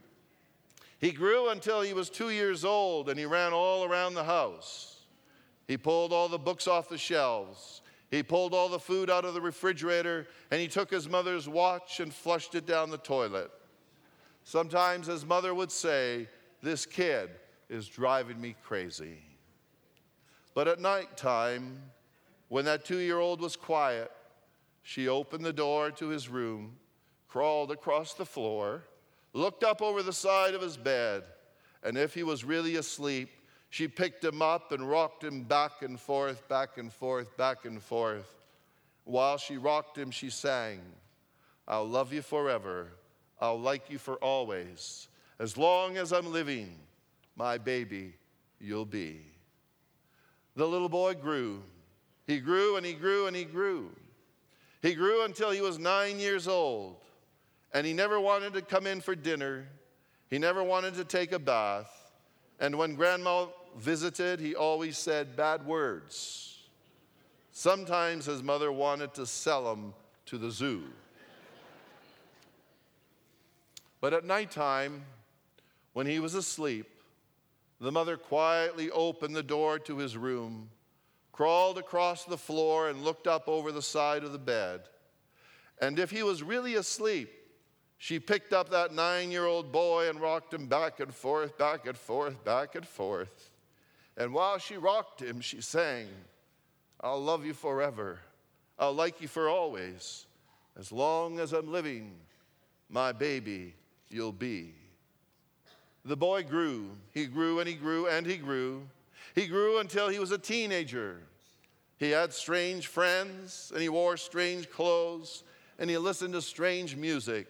He 0.98 1.10
grew 1.10 1.48
until 1.48 1.80
he 1.80 1.94
was 1.94 2.10
two 2.10 2.28
years 2.28 2.66
old 2.66 3.08
and 3.08 3.18
he 3.18 3.24
ran 3.24 3.54
all 3.54 3.84
around 3.84 4.12
the 4.12 4.24
house. 4.24 4.97
He 5.68 5.76
pulled 5.76 6.14
all 6.14 6.28
the 6.28 6.38
books 6.38 6.66
off 6.66 6.88
the 6.88 6.98
shelves. 6.98 7.82
He 8.10 8.22
pulled 8.22 8.54
all 8.54 8.70
the 8.70 8.78
food 8.78 9.10
out 9.10 9.26
of 9.26 9.34
the 9.34 9.40
refrigerator 9.40 10.26
and 10.50 10.60
he 10.60 10.66
took 10.66 10.90
his 10.90 11.08
mother's 11.08 11.46
watch 11.46 12.00
and 12.00 12.12
flushed 12.12 12.54
it 12.54 12.66
down 12.66 12.90
the 12.90 12.96
toilet. 12.96 13.50
Sometimes 14.44 15.06
his 15.06 15.26
mother 15.26 15.54
would 15.54 15.70
say, 15.70 16.26
This 16.62 16.86
kid 16.86 17.28
is 17.68 17.86
driving 17.86 18.40
me 18.40 18.56
crazy. 18.64 19.18
But 20.54 20.68
at 20.68 20.80
night 20.80 21.18
time, 21.18 21.82
when 22.48 22.64
that 22.64 22.86
two 22.86 22.96
year 22.96 23.18
old 23.18 23.42
was 23.42 23.54
quiet, 23.54 24.10
she 24.82 25.06
opened 25.06 25.44
the 25.44 25.52
door 25.52 25.90
to 25.90 26.08
his 26.08 26.30
room, 26.30 26.76
crawled 27.28 27.70
across 27.70 28.14
the 28.14 28.24
floor, 28.24 28.84
looked 29.34 29.62
up 29.62 29.82
over 29.82 30.02
the 30.02 30.14
side 30.14 30.54
of 30.54 30.62
his 30.62 30.78
bed, 30.78 31.24
and 31.84 31.98
if 31.98 32.14
he 32.14 32.22
was 32.22 32.42
really 32.42 32.76
asleep, 32.76 33.28
she 33.70 33.88
picked 33.88 34.24
him 34.24 34.40
up 34.40 34.72
and 34.72 34.88
rocked 34.88 35.22
him 35.22 35.42
back 35.44 35.82
and 35.82 36.00
forth, 36.00 36.48
back 36.48 36.78
and 36.78 36.92
forth, 36.92 37.36
back 37.36 37.64
and 37.64 37.82
forth. 37.82 38.34
While 39.04 39.38
she 39.38 39.56
rocked 39.56 39.96
him, 39.96 40.10
she 40.10 40.30
sang, 40.30 40.80
I'll 41.66 41.88
love 41.88 42.12
you 42.12 42.22
forever. 42.22 42.88
I'll 43.40 43.60
like 43.60 43.90
you 43.90 43.98
for 43.98 44.16
always. 44.16 45.08
As 45.38 45.56
long 45.56 45.96
as 45.96 46.12
I'm 46.12 46.32
living, 46.32 46.74
my 47.36 47.58
baby, 47.58 48.14
you'll 48.58 48.84
be. 48.84 49.20
The 50.56 50.66
little 50.66 50.88
boy 50.88 51.14
grew. 51.14 51.62
He 52.26 52.40
grew 52.40 52.76
and 52.76 52.84
he 52.84 52.94
grew 52.94 53.26
and 53.26 53.36
he 53.36 53.44
grew. 53.44 53.90
He 54.82 54.94
grew 54.94 55.24
until 55.24 55.50
he 55.50 55.60
was 55.60 55.78
nine 55.78 56.18
years 56.18 56.46
old, 56.46 56.96
and 57.72 57.86
he 57.86 57.92
never 57.92 58.20
wanted 58.20 58.54
to 58.54 58.62
come 58.62 58.86
in 58.86 59.00
for 59.00 59.14
dinner. 59.14 59.66
He 60.30 60.38
never 60.38 60.62
wanted 60.62 60.94
to 60.94 61.04
take 61.04 61.32
a 61.32 61.38
bath. 61.38 61.90
And 62.60 62.76
when 62.76 62.94
grandma 62.94 63.46
visited, 63.76 64.40
he 64.40 64.54
always 64.54 64.96
said 64.96 65.36
bad 65.36 65.66
words. 65.66 66.58
Sometimes 67.52 68.26
his 68.26 68.42
mother 68.42 68.70
wanted 68.70 69.14
to 69.14 69.26
sell 69.26 69.72
him 69.72 69.94
to 70.26 70.38
the 70.38 70.50
zoo. 70.50 70.84
But 74.00 74.14
at 74.14 74.24
nighttime, 74.24 75.04
when 75.92 76.06
he 76.06 76.20
was 76.20 76.34
asleep, 76.34 76.86
the 77.80 77.92
mother 77.92 78.16
quietly 78.16 78.90
opened 78.90 79.34
the 79.34 79.42
door 79.42 79.78
to 79.80 79.98
his 79.98 80.16
room, 80.16 80.70
crawled 81.32 81.78
across 81.78 82.24
the 82.24 82.38
floor, 82.38 82.88
and 82.88 83.02
looked 83.02 83.26
up 83.26 83.48
over 83.48 83.72
the 83.72 83.82
side 83.82 84.24
of 84.24 84.32
the 84.32 84.38
bed. 84.38 84.82
And 85.80 85.98
if 85.98 86.10
he 86.10 86.22
was 86.22 86.42
really 86.42 86.74
asleep, 86.74 87.30
she 87.98 88.20
picked 88.20 88.52
up 88.52 88.70
that 88.70 88.94
nine 88.94 89.30
year 89.30 89.46
old 89.46 89.72
boy 89.72 90.08
and 90.08 90.20
rocked 90.20 90.54
him 90.54 90.66
back 90.66 91.00
and 91.00 91.12
forth, 91.12 91.58
back 91.58 91.86
and 91.86 91.96
forth, 91.96 92.44
back 92.44 92.76
and 92.76 92.86
forth. 92.86 93.50
And 94.18 94.34
while 94.34 94.58
she 94.58 94.76
rocked 94.76 95.22
him, 95.22 95.40
she 95.40 95.60
sang, 95.60 96.08
I'll 97.00 97.22
love 97.22 97.46
you 97.46 97.54
forever. 97.54 98.18
I'll 98.76 98.92
like 98.92 99.22
you 99.22 99.28
for 99.28 99.48
always. 99.48 100.26
As 100.76 100.90
long 100.90 101.38
as 101.38 101.52
I'm 101.52 101.70
living, 101.70 102.12
my 102.90 103.12
baby 103.12 103.74
you'll 104.10 104.32
be. 104.32 104.74
The 106.04 106.16
boy 106.16 106.42
grew. 106.42 106.90
He 107.12 107.26
grew 107.26 107.60
and 107.60 107.68
he 107.68 107.74
grew 107.74 108.08
and 108.08 108.26
he 108.26 108.36
grew. 108.36 108.88
He 109.36 109.46
grew 109.46 109.78
until 109.78 110.08
he 110.08 110.18
was 110.18 110.32
a 110.32 110.38
teenager. 110.38 111.20
He 111.98 112.10
had 112.10 112.32
strange 112.32 112.88
friends 112.88 113.70
and 113.72 113.80
he 113.80 113.88
wore 113.88 114.16
strange 114.16 114.68
clothes 114.68 115.44
and 115.78 115.88
he 115.88 115.96
listened 115.96 116.34
to 116.34 116.42
strange 116.42 116.96
music. 116.96 117.46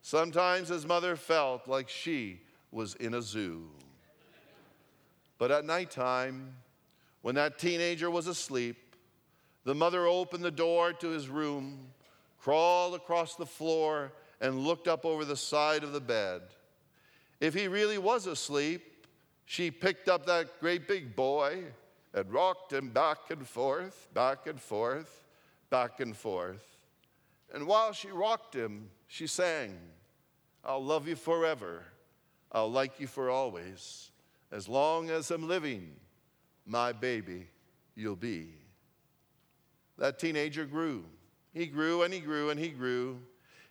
Sometimes 0.00 0.68
his 0.68 0.86
mother 0.86 1.16
felt 1.16 1.68
like 1.68 1.90
she 1.90 2.40
was 2.70 2.94
in 2.94 3.12
a 3.12 3.20
zoo. 3.20 3.68
But 5.42 5.50
at 5.50 5.64
nighttime, 5.64 6.54
when 7.22 7.34
that 7.34 7.58
teenager 7.58 8.08
was 8.08 8.28
asleep, 8.28 8.94
the 9.64 9.74
mother 9.74 10.06
opened 10.06 10.44
the 10.44 10.52
door 10.52 10.92
to 10.92 11.08
his 11.08 11.28
room, 11.28 11.88
crawled 12.38 12.94
across 12.94 13.34
the 13.34 13.44
floor, 13.44 14.12
and 14.40 14.60
looked 14.60 14.86
up 14.86 15.04
over 15.04 15.24
the 15.24 15.36
side 15.36 15.82
of 15.82 15.92
the 15.92 16.00
bed. 16.00 16.42
If 17.40 17.54
he 17.54 17.66
really 17.66 17.98
was 17.98 18.28
asleep, 18.28 19.08
she 19.44 19.72
picked 19.72 20.08
up 20.08 20.26
that 20.26 20.60
great 20.60 20.86
big 20.86 21.16
boy 21.16 21.64
and 22.14 22.32
rocked 22.32 22.72
him 22.72 22.90
back 22.90 23.18
and 23.30 23.44
forth, 23.44 24.10
back 24.14 24.46
and 24.46 24.60
forth, 24.60 25.24
back 25.70 25.98
and 25.98 26.16
forth. 26.16 26.64
And 27.52 27.66
while 27.66 27.92
she 27.92 28.12
rocked 28.12 28.54
him, 28.54 28.90
she 29.08 29.26
sang, 29.26 29.76
I'll 30.64 30.84
love 30.84 31.08
you 31.08 31.16
forever. 31.16 31.82
I'll 32.52 32.70
like 32.70 33.00
you 33.00 33.08
for 33.08 33.28
always. 33.28 34.11
As 34.52 34.68
long 34.68 35.08
as 35.08 35.30
I'm 35.30 35.48
living, 35.48 35.92
my 36.66 36.92
baby 36.92 37.46
you'll 37.94 38.16
be. 38.16 38.48
That 39.96 40.18
teenager 40.18 40.66
grew. 40.66 41.04
He 41.54 41.66
grew 41.66 42.02
and 42.02 42.12
he 42.12 42.20
grew 42.20 42.50
and 42.50 42.60
he 42.60 42.68
grew. 42.68 43.18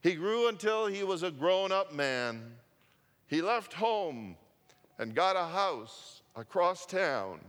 He 0.02 0.16
grew 0.16 0.48
until 0.50 0.88
he 0.88 1.04
was 1.04 1.22
a 1.22 1.30
grown 1.30 1.72
up 1.72 1.94
man. 1.94 2.56
He 3.28 3.42
left 3.44 3.74
home 3.74 4.36
and 4.98 5.14
got 5.14 5.36
a 5.36 5.46
house 5.46 6.24
across 6.36 6.86
town. 6.86 7.40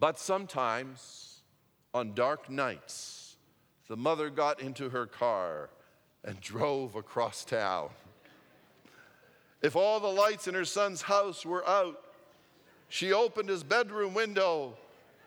But 0.00 0.18
sometimes, 0.18 1.42
on 1.94 2.14
dark 2.14 2.50
nights, 2.50 3.36
the 3.88 3.96
mother 3.96 4.30
got 4.30 4.60
into 4.60 4.88
her 4.88 5.06
car 5.06 5.70
and 6.24 6.40
drove 6.40 6.96
across 6.96 7.44
town. 7.44 7.90
If 9.62 9.76
all 9.76 10.00
the 10.00 10.08
lights 10.08 10.48
in 10.48 10.54
her 10.54 10.64
son's 10.64 11.02
house 11.02 11.44
were 11.44 11.66
out, 11.68 12.00
she 12.88 13.12
opened 13.12 13.48
his 13.48 13.62
bedroom 13.62 14.14
window, 14.14 14.74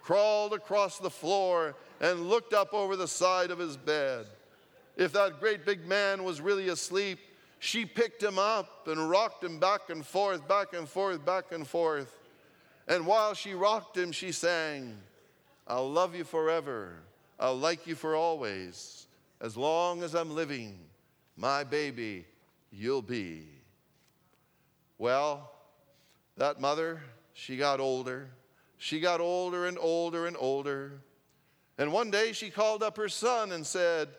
crawled 0.02 0.54
across 0.54 1.00
the 1.00 1.10
floor, 1.10 1.76
and 2.02 2.30
looked 2.30 2.54
up 2.54 2.74
over 2.74 2.96
the 2.96 3.08
side 3.08 3.52
of 3.52 3.60
his 3.60 3.78
bed. 3.78 4.26
If 4.98 5.14
that 5.14 5.40
great 5.40 5.66
big 5.66 5.88
man 5.88 6.24
was 6.24 6.42
really 6.42 6.70
asleep, 6.70 7.20
she 7.60 7.86
picked 7.86 8.22
him 8.22 8.38
up 8.38 8.88
and 8.88 9.10
rocked 9.10 9.44
him 9.44 9.60
back 9.60 9.90
and 9.90 10.06
forth, 10.06 10.46
back 10.48 10.74
and 10.74 10.88
forth, 10.88 11.24
back 11.26 11.52
and 11.52 11.66
forth. 11.66 12.20
And 12.88 13.08
while 13.08 13.34
she 13.34 13.54
rocked 13.54 13.98
him, 13.98 14.12
she 14.12 14.34
sang, 14.34 14.98
I'll 15.68 15.90
love 15.90 16.14
you 16.14 16.26
forever. 16.26 16.96
I'll 17.40 17.58
like 17.58 17.88
you 17.88 17.96
for 17.96 18.16
always. 18.16 19.08
As 19.40 19.56
long 19.56 20.04
as 20.04 20.14
I'm 20.14 20.36
living, 20.36 20.78
my 21.38 21.64
baby, 21.64 22.26
you'll 22.72 23.02
be. 23.02 23.53
Well, 24.98 25.52
that 26.38 26.60
mother, 26.60 27.02
she 27.34 27.58
got 27.58 27.80
older. 27.80 28.30
She 28.78 29.00
got 29.00 29.22
older 29.22 29.66
and 29.66 29.78
older 29.80 30.28
and 30.28 30.36
older. 30.40 31.02
And 31.78 31.92
one 31.92 32.12
day 32.12 32.34
she 32.34 32.50
called 32.50 32.84
up 32.84 32.98
her 32.98 33.10
son 33.10 33.52
and 33.52 33.66
said, 33.66 34.10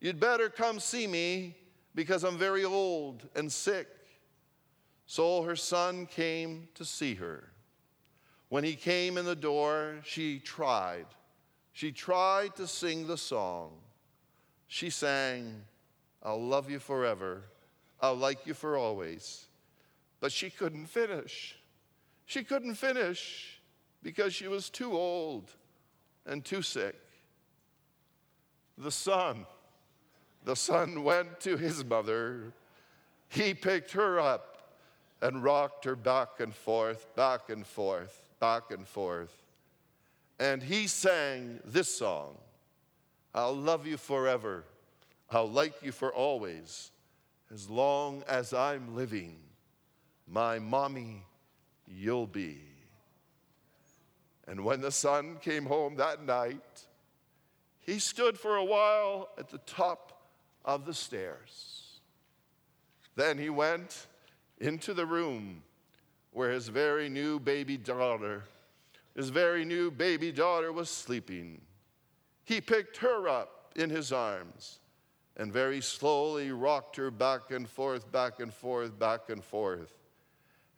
You'd 0.00 0.20
better 0.20 0.48
come 0.48 0.80
see 0.80 1.06
me 1.06 1.56
because 1.94 2.24
I'm 2.24 2.36
very 2.36 2.64
old 2.64 3.28
and 3.34 3.50
sick. 3.50 3.88
So 5.06 5.42
her 5.42 5.56
son 5.56 6.06
came 6.06 6.68
to 6.74 6.84
see 6.84 7.14
her. 7.14 7.50
When 8.48 8.64
he 8.64 8.74
came 8.74 9.18
in 9.18 9.24
the 9.24 9.36
door, 9.36 10.00
she 10.04 10.38
tried. 10.38 11.06
She 11.72 11.90
tried 11.90 12.54
to 12.56 12.66
sing 12.66 13.06
the 13.06 13.18
song. 13.18 13.72
She 14.68 14.90
sang, 14.90 15.62
I'll 16.22 16.42
love 16.42 16.70
you 16.70 16.78
forever. 16.78 17.42
I'll 18.00 18.16
like 18.16 18.46
you 18.46 18.54
for 18.54 18.76
always. 18.76 19.46
But 20.24 20.32
she 20.32 20.48
couldn't 20.48 20.86
finish. 20.86 21.54
She 22.24 22.44
couldn't 22.44 22.76
finish 22.76 23.60
because 24.02 24.32
she 24.32 24.48
was 24.48 24.70
too 24.70 24.94
old 24.94 25.50
and 26.24 26.42
too 26.42 26.62
sick. 26.62 26.98
The 28.78 28.90
son, 28.90 29.44
the 30.42 30.56
son 30.56 31.04
went 31.04 31.40
to 31.40 31.58
his 31.58 31.84
mother. 31.84 32.54
He 33.28 33.52
picked 33.52 33.92
her 33.92 34.18
up 34.18 34.78
and 35.20 35.44
rocked 35.44 35.84
her 35.84 35.94
back 35.94 36.40
and 36.40 36.54
forth, 36.54 37.14
back 37.14 37.50
and 37.50 37.66
forth, 37.66 38.30
back 38.40 38.70
and 38.70 38.88
forth. 38.88 39.42
And 40.40 40.62
he 40.62 40.86
sang 40.86 41.60
this 41.66 41.94
song 41.94 42.38
I'll 43.34 43.54
love 43.54 43.86
you 43.86 43.98
forever. 43.98 44.64
I'll 45.28 45.50
like 45.50 45.82
you 45.82 45.92
for 45.92 46.10
always. 46.10 46.92
As 47.52 47.68
long 47.68 48.24
as 48.26 48.54
I'm 48.54 48.96
living, 48.96 49.36
my 50.26 50.58
mommy, 50.58 51.24
you'll 51.86 52.26
be. 52.26 52.60
And 54.46 54.64
when 54.64 54.80
the 54.80 54.92
son 54.92 55.36
came 55.40 55.66
home 55.66 55.96
that 55.96 56.24
night, 56.24 56.86
he 57.80 57.98
stood 57.98 58.38
for 58.38 58.56
a 58.56 58.64
while 58.64 59.28
at 59.38 59.48
the 59.50 59.58
top 59.58 60.28
of 60.64 60.86
the 60.86 60.94
stairs. 60.94 62.00
Then 63.16 63.38
he 63.38 63.50
went 63.50 64.06
into 64.58 64.94
the 64.94 65.06
room 65.06 65.62
where 66.32 66.50
his 66.50 66.68
very 66.68 67.08
new 67.08 67.38
baby 67.38 67.76
daughter, 67.76 68.44
his 69.14 69.28
very 69.28 69.64
new 69.64 69.90
baby 69.90 70.32
daughter 70.32 70.72
was 70.72 70.90
sleeping. 70.90 71.60
He 72.44 72.60
picked 72.60 72.96
her 72.98 73.28
up 73.28 73.72
in 73.76 73.90
his 73.90 74.12
arms 74.12 74.80
and 75.36 75.52
very 75.52 75.80
slowly 75.80 76.50
rocked 76.50 76.96
her 76.96 77.10
back 77.10 77.50
and 77.50 77.68
forth, 77.68 78.10
back 78.10 78.40
and 78.40 78.52
forth, 78.52 78.98
back 78.98 79.28
and 79.28 79.42
forth. 79.42 79.92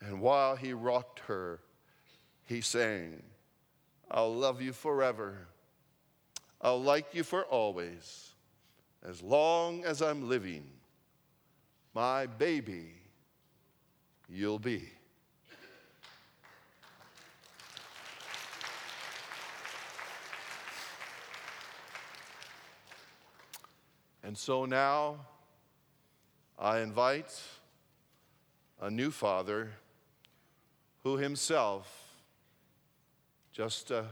And 0.00 0.20
while 0.20 0.56
he 0.56 0.72
rocked 0.72 1.20
her, 1.20 1.60
he 2.44 2.60
sang, 2.60 3.22
I'll 4.10 4.34
love 4.34 4.62
you 4.62 4.72
forever. 4.72 5.48
I'll 6.60 6.80
like 6.80 7.14
you 7.14 7.24
for 7.24 7.44
always. 7.44 8.30
As 9.04 9.22
long 9.22 9.84
as 9.84 10.02
I'm 10.02 10.28
living, 10.28 10.64
my 11.94 12.26
baby, 12.26 12.92
you'll 14.28 14.58
be. 14.58 14.90
And 24.22 24.36
so 24.36 24.64
now 24.64 25.18
I 26.58 26.80
invite 26.80 27.32
a 28.80 28.90
new 28.90 29.12
father 29.12 29.70
who 31.06 31.16
himself, 31.16 31.86
just 33.52 33.92
uh, 33.92 34.02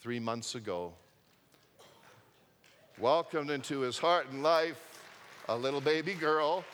three 0.00 0.20
months 0.20 0.54
ago, 0.54 0.92
welcomed 3.00 3.50
into 3.50 3.80
his 3.80 3.98
heart 3.98 4.26
and 4.30 4.44
life 4.44 4.80
a 5.48 5.56
little 5.56 5.80
baby 5.80 6.14
girl 6.14 6.64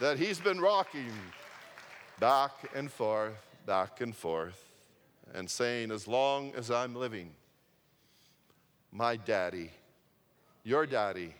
that 0.00 0.18
he's 0.18 0.40
been 0.40 0.58
rocking 0.58 1.12
back 2.18 2.52
and 2.74 2.90
forth, 2.90 3.34
back 3.66 4.00
and 4.00 4.16
forth, 4.16 4.64
and 5.34 5.50
saying, 5.50 5.90
As 5.90 6.08
long 6.08 6.54
as 6.56 6.70
I'm 6.70 6.94
living, 6.94 7.30
my 8.90 9.16
daddy 9.16 9.70
your 10.62 10.86
daddy. 10.86 11.34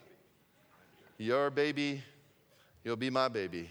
Your 1.19 1.51
baby, 1.51 2.03
you'll 2.83 2.97
be 2.97 3.11
my 3.11 3.29
baby. 3.29 3.71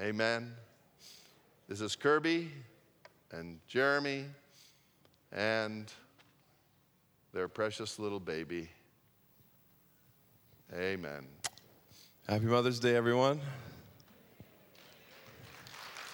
Amen. 0.00 0.54
This 1.70 1.82
is 1.82 1.94
Kirby 1.94 2.50
and 3.30 3.60
Jeremy 3.68 4.24
and 5.30 5.86
their 7.32 7.46
precious 7.46 8.00
little 8.00 8.18
baby. 8.18 8.68
Amen. 10.76 11.28
Happy 12.28 12.46
Mother's 12.46 12.80
Day, 12.80 12.96
everyone. 12.96 13.40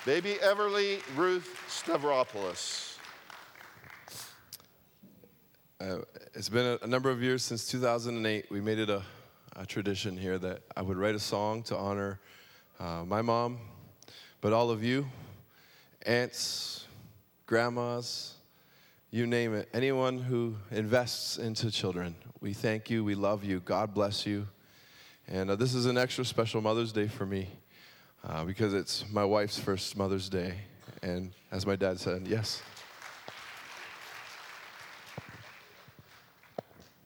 Baby 0.05 0.35
Everly 0.43 1.01
Ruth 1.17 1.49
Stavropoulos. 1.71 2.99
Uh, 5.81 6.01
it's 6.35 6.51
been 6.51 6.67
a, 6.67 6.85
a, 6.85 6.87
number 6.87 7.09
of 7.09 7.23
years 7.23 7.43
since 7.43 7.67
2008. 7.67 8.51
We 8.51 8.61
made 8.61 8.79
it 8.79 8.91
a, 8.91 9.01
a, 9.57 9.65
tradition 9.65 10.19
here 10.19 10.37
that 10.37 10.61
I 10.77 10.83
would 10.83 10.99
write 10.99 11.15
a 11.15 11.19
song 11.19 11.63
to 11.63 11.77
honor 11.79 12.21
uh, 12.79 13.05
my 13.07 13.23
mom, 13.23 13.57
but 14.43 14.53
all 14.53 14.69
of 14.69 14.85
you, 14.85 15.07
aunts, 16.07 16.87
grandmas, 17.47 18.35
you 19.11 19.27
name 19.27 19.55
it, 19.55 19.69
anyone 19.75 20.19
who 20.19 20.55
invests 20.71 21.37
into 21.37 21.71
children. 21.71 22.15
We 22.41 22.53
thank 22.53 22.89
you, 22.91 23.03
we 23.03 23.15
love 23.15 23.45
you, 23.45 23.61
God 23.61 23.93
bless 23.93 24.25
you. 24.25 24.47
And 25.27 25.51
uh, 25.51 25.57
this 25.57 25.75
is 25.75 25.87
an 25.87 25.99
extra 25.99 26.25
special 26.25 26.61
Mother's 26.61 26.93
Day 26.93 27.09
for 27.09 27.27
me 27.27 27.49
uh, 28.25 28.45
because 28.45 28.73
it's 28.73 29.05
my 29.11 29.25
wife's 29.25 29.59
first 29.59 29.97
Mother's 29.97 30.29
Day. 30.29 30.55
And 31.03 31.33
as 31.51 31.67
my 31.67 31.75
dad 31.75 31.99
said, 31.99 32.27
yes. 32.29 32.63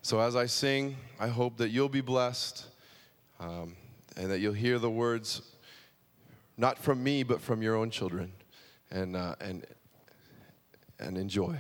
So, 0.03 0.21
as 0.21 0.37
I 0.37 0.47
sing, 0.47 0.97
I 1.19 1.29
hope 1.29 1.57
that 1.59 1.69
you'll 1.69 1.89
be 1.89 2.01
blessed 2.01 2.67
um, 3.39 3.77
and 4.17 4.31
that 4.31 4.41
you'll 4.41 4.53
hear 4.53 4.79
the 4.79 4.91
words 4.91 5.43
not 6.59 6.79
from 6.79 7.03
me, 7.03 7.23
but 7.23 7.41
from 7.41 7.63
your 7.63 7.77
own 7.77 7.91
children 7.91 8.33
and, 8.91 9.17
uh, 9.17 9.35
and, 9.41 9.67
and 10.99 11.17
enjoy. 11.17 11.59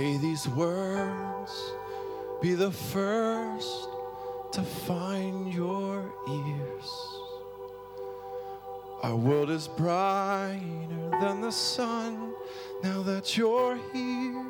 These 0.00 0.48
words 0.48 1.72
be 2.40 2.54
the 2.54 2.70
first 2.70 3.88
to 4.52 4.62
find 4.62 5.52
your 5.52 6.10
ears. 6.28 6.90
Our 9.02 9.16
world 9.16 9.50
is 9.50 9.68
brighter 9.68 11.10
than 11.20 11.42
the 11.42 11.52
sun 11.52 12.32
now 12.82 13.02
that 13.02 13.36
you're 13.36 13.78
here. 13.92 14.46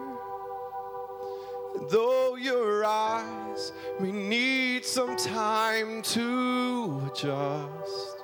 Though 1.90 2.36
your 2.36 2.84
eyes 2.84 3.72
may 3.98 4.12
need 4.12 4.84
some 4.84 5.16
time 5.16 6.02
to 6.02 7.02
adjust 7.10 8.16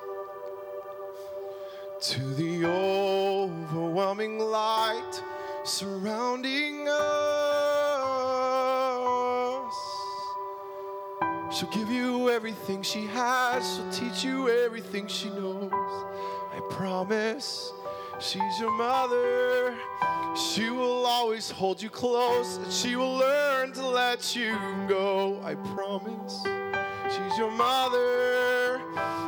to 1.99 2.23
the 2.35 2.65
overwhelming 2.65 4.39
light 4.39 5.21
surrounding 5.67 6.87
us. 6.87 6.97
She'll 11.51 11.69
give 11.69 11.91
you 11.91 12.29
everything 12.29 12.81
she 12.81 13.05
has, 13.07 13.75
she'll 13.75 13.91
teach 13.91 14.23
you 14.23 14.49
everything 14.49 15.07
she 15.07 15.29
knows. 15.29 15.71
I 15.71 16.59
promise 16.69 17.73
she's 18.19 18.59
your 18.59 18.71
mother, 18.71 19.75
She 20.37 20.69
will 20.69 21.05
always 21.05 21.49
hold 21.49 21.81
you 21.81 21.89
close, 21.89 22.57
and 22.57 22.71
she 22.71 22.95
will 22.95 23.17
learn 23.17 23.71
to 23.73 23.87
let 23.87 24.35
you 24.35 24.55
go. 24.87 25.41
I 25.43 25.55
promise. 25.75 26.43
She's 27.09 27.37
your 27.37 27.51
mother. 27.51 28.81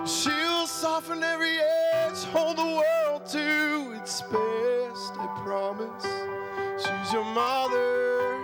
She'll 0.05 0.67
soften 0.67 1.23
every 1.23 1.57
edge, 1.57 2.23
hold 2.25 2.57
the 2.57 2.83
world 2.83 3.25
to 3.29 3.99
its 3.99 4.21
best. 4.21 5.13
I 5.17 5.41
promise. 5.43 6.18
Your 7.11 7.25
mother. 7.25 8.37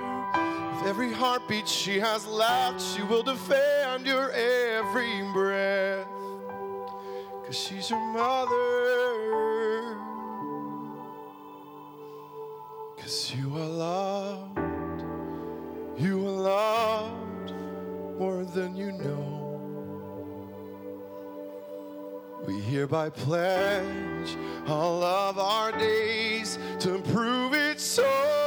With 0.74 0.88
every 0.88 1.14
heartbeat 1.14 1.68
she 1.68 2.00
has 2.00 2.26
left, 2.26 2.82
she 2.82 3.04
will 3.04 3.22
defend 3.22 4.08
your 4.08 4.32
every 4.32 5.22
breath. 5.34 6.08
Cause 7.46 7.60
she's 7.60 7.92
your 7.92 8.00
mother. 8.00 9.98
Cause 12.98 13.36
you 13.38 13.56
are 13.56 13.68
loved. 13.68 14.60
You 16.00 16.28
are 16.28 16.32
loved 16.32 17.54
more 18.18 18.46
than 18.46 18.76
you 18.76 18.94
know. 18.94 19.36
We 22.48 22.60
hereby 22.62 23.12
pledge 23.12 24.36
all 24.66 25.04
of 25.04 25.38
our 25.38 25.72
days 25.72 26.58
to 26.80 27.00
prove 27.14 27.54
it 27.54 27.80
so. 27.80 28.45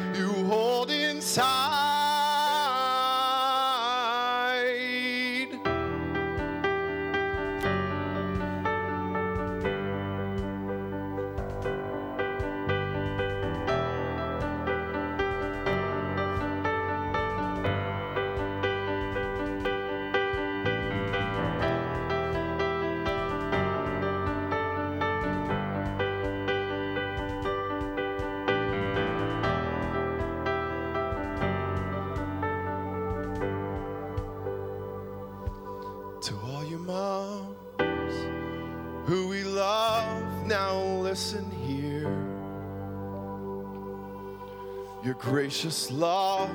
gracious 45.17 45.91
love 45.91 46.49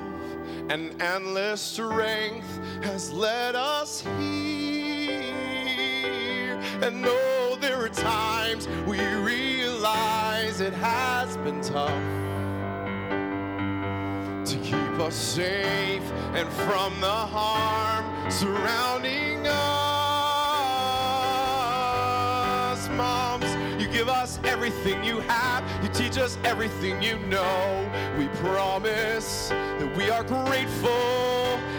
and 0.69 1.01
endless 1.01 1.61
strength 1.61 2.59
has 2.83 3.11
led 3.11 3.55
us 3.55 4.01
here. 4.19 5.21
And 6.81 7.03
though 7.03 7.57
there 7.59 7.83
are 7.83 7.89
times 7.89 8.67
we 8.87 8.99
realize 8.99 10.61
it 10.61 10.73
has 10.73 11.37
been 11.37 11.61
tough 11.61 11.89
to 14.45 14.57
keep 14.57 14.99
us 14.99 15.15
safe 15.15 16.03
and 16.33 16.49
from 16.49 16.99
the 17.01 17.07
harm 17.07 18.31
surrounding 18.31 19.20
give 24.01 24.09
us 24.09 24.39
everything 24.45 25.03
you 25.03 25.19
have, 25.19 25.63
you 25.83 25.89
teach 25.89 26.17
us 26.17 26.35
everything 26.43 26.99
you 27.03 27.19
know. 27.19 27.87
We 28.17 28.29
promise 28.39 29.49
that 29.49 29.95
we 29.95 30.09
are 30.09 30.23
grateful 30.23 30.89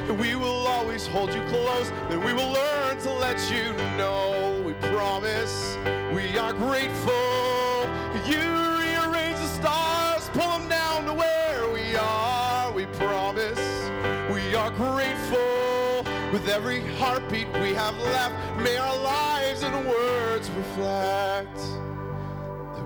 and 0.06 0.16
we 0.20 0.36
will 0.36 0.68
always 0.68 1.04
hold 1.04 1.34
you 1.34 1.42
close, 1.48 1.90
and 2.10 2.24
we 2.24 2.32
will 2.32 2.52
learn 2.52 2.96
to 2.98 3.12
let 3.14 3.40
you 3.50 3.72
know. 3.96 4.62
We 4.64 4.74
promise 4.94 5.76
we 6.14 6.38
are 6.38 6.52
grateful. 6.52 7.90
You 8.30 8.38
rearrange 8.78 9.38
the 9.38 9.52
stars, 9.58 10.28
pull 10.28 10.46
them 10.46 10.68
down 10.68 11.06
to 11.06 11.14
where 11.14 11.72
we 11.72 11.96
are. 11.96 12.70
We 12.70 12.86
promise 12.86 13.90
we 14.32 14.54
are 14.54 14.70
grateful 14.70 16.04
with 16.32 16.48
every 16.48 16.86
heartbeat 16.98 17.48
we 17.54 17.74
have 17.74 17.98
left. 17.98 18.34
May 18.60 18.76
our 18.76 18.96
lives 18.96 19.64
and 19.64 19.74
words 19.88 20.48
reflect 20.50 21.58
that 21.58 21.91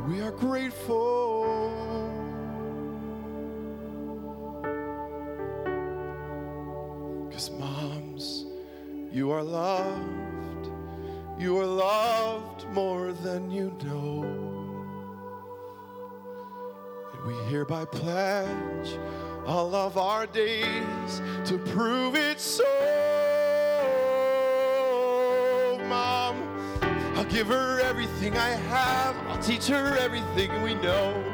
we 0.07 0.21
are 0.21 0.31
grateful. 0.31 1.45
Because, 7.29 7.51
moms, 7.51 8.47
you 9.11 9.31
are 9.33 9.43
loved. 9.43 10.71
You 11.39 11.59
are 11.59 11.67
loved 11.67 12.67
more 12.69 13.13
than 13.13 13.51
you 13.51 13.77
know. 13.85 14.23
And 17.13 17.27
we 17.27 17.35
hereby 17.51 17.85
pledge 17.87 18.99
all 19.45 19.75
of 19.75 19.99
our 19.99 20.27
days 20.27 21.21
to 21.45 21.59
prove 21.59 22.15
it 22.15 22.41
so. 22.41 22.65
Mom, 25.89 26.56
I'll 27.27 27.33
give 27.33 27.49
her 27.49 27.81
everything 27.81 28.37
I 28.37 28.51
have, 28.51 29.17
I'll 29.27 29.43
teach 29.43 29.67
her 29.67 29.97
everything 29.97 30.63
we 30.63 30.75
know. 30.75 31.25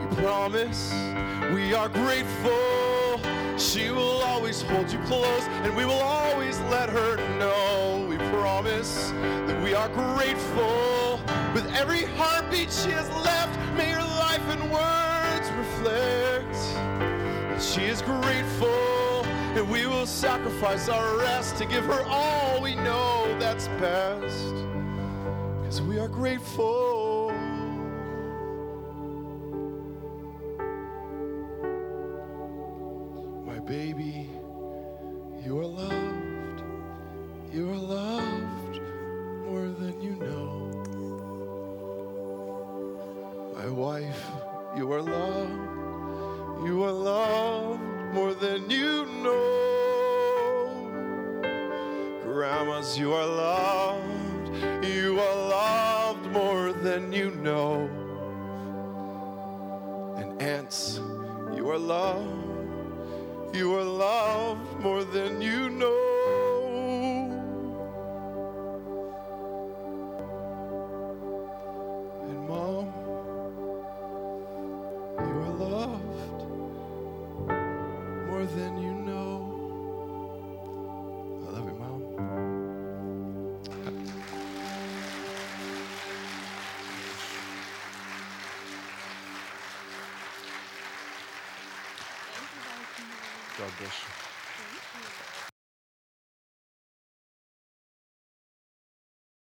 We 0.00 0.16
promise 0.16 0.90
we 1.52 1.74
are 1.74 1.90
grateful. 1.90 3.20
She 3.58 3.90
will 3.90 4.22
always 4.22 4.62
hold 4.62 4.90
you 4.90 4.98
close, 5.00 5.42
and 5.62 5.76
we 5.76 5.84
will 5.84 6.00
always 6.00 6.58
let 6.70 6.88
her 6.88 7.16
know. 7.38 8.06
We 8.08 8.16
promise 8.16 9.10
that 9.10 9.62
we 9.62 9.74
are 9.74 9.90
grateful. 9.90 11.20
With 11.52 11.70
every 11.74 12.06
heartbeat 12.16 12.72
she 12.72 12.90
has 12.90 13.10
left, 13.10 13.58
may 13.76 13.90
her 13.90 14.00
life 14.00 14.48
and 14.48 14.62
words 14.72 15.50
reflect 15.52 16.54
that 17.50 17.62
she 17.62 17.82
is 17.82 18.00
grateful, 18.00 19.26
and 19.26 19.68
we 19.68 19.86
will 19.86 20.06
sacrifice 20.06 20.88
our 20.88 21.18
rest 21.18 21.58
to 21.58 21.66
give 21.66 21.84
her 21.84 22.02
all 22.06 22.62
we 22.62 22.74
know 22.74 23.36
that's 23.38 23.68
best. 23.68 24.71
We 25.92 25.98
are 25.98 26.08
grateful. 26.08 27.01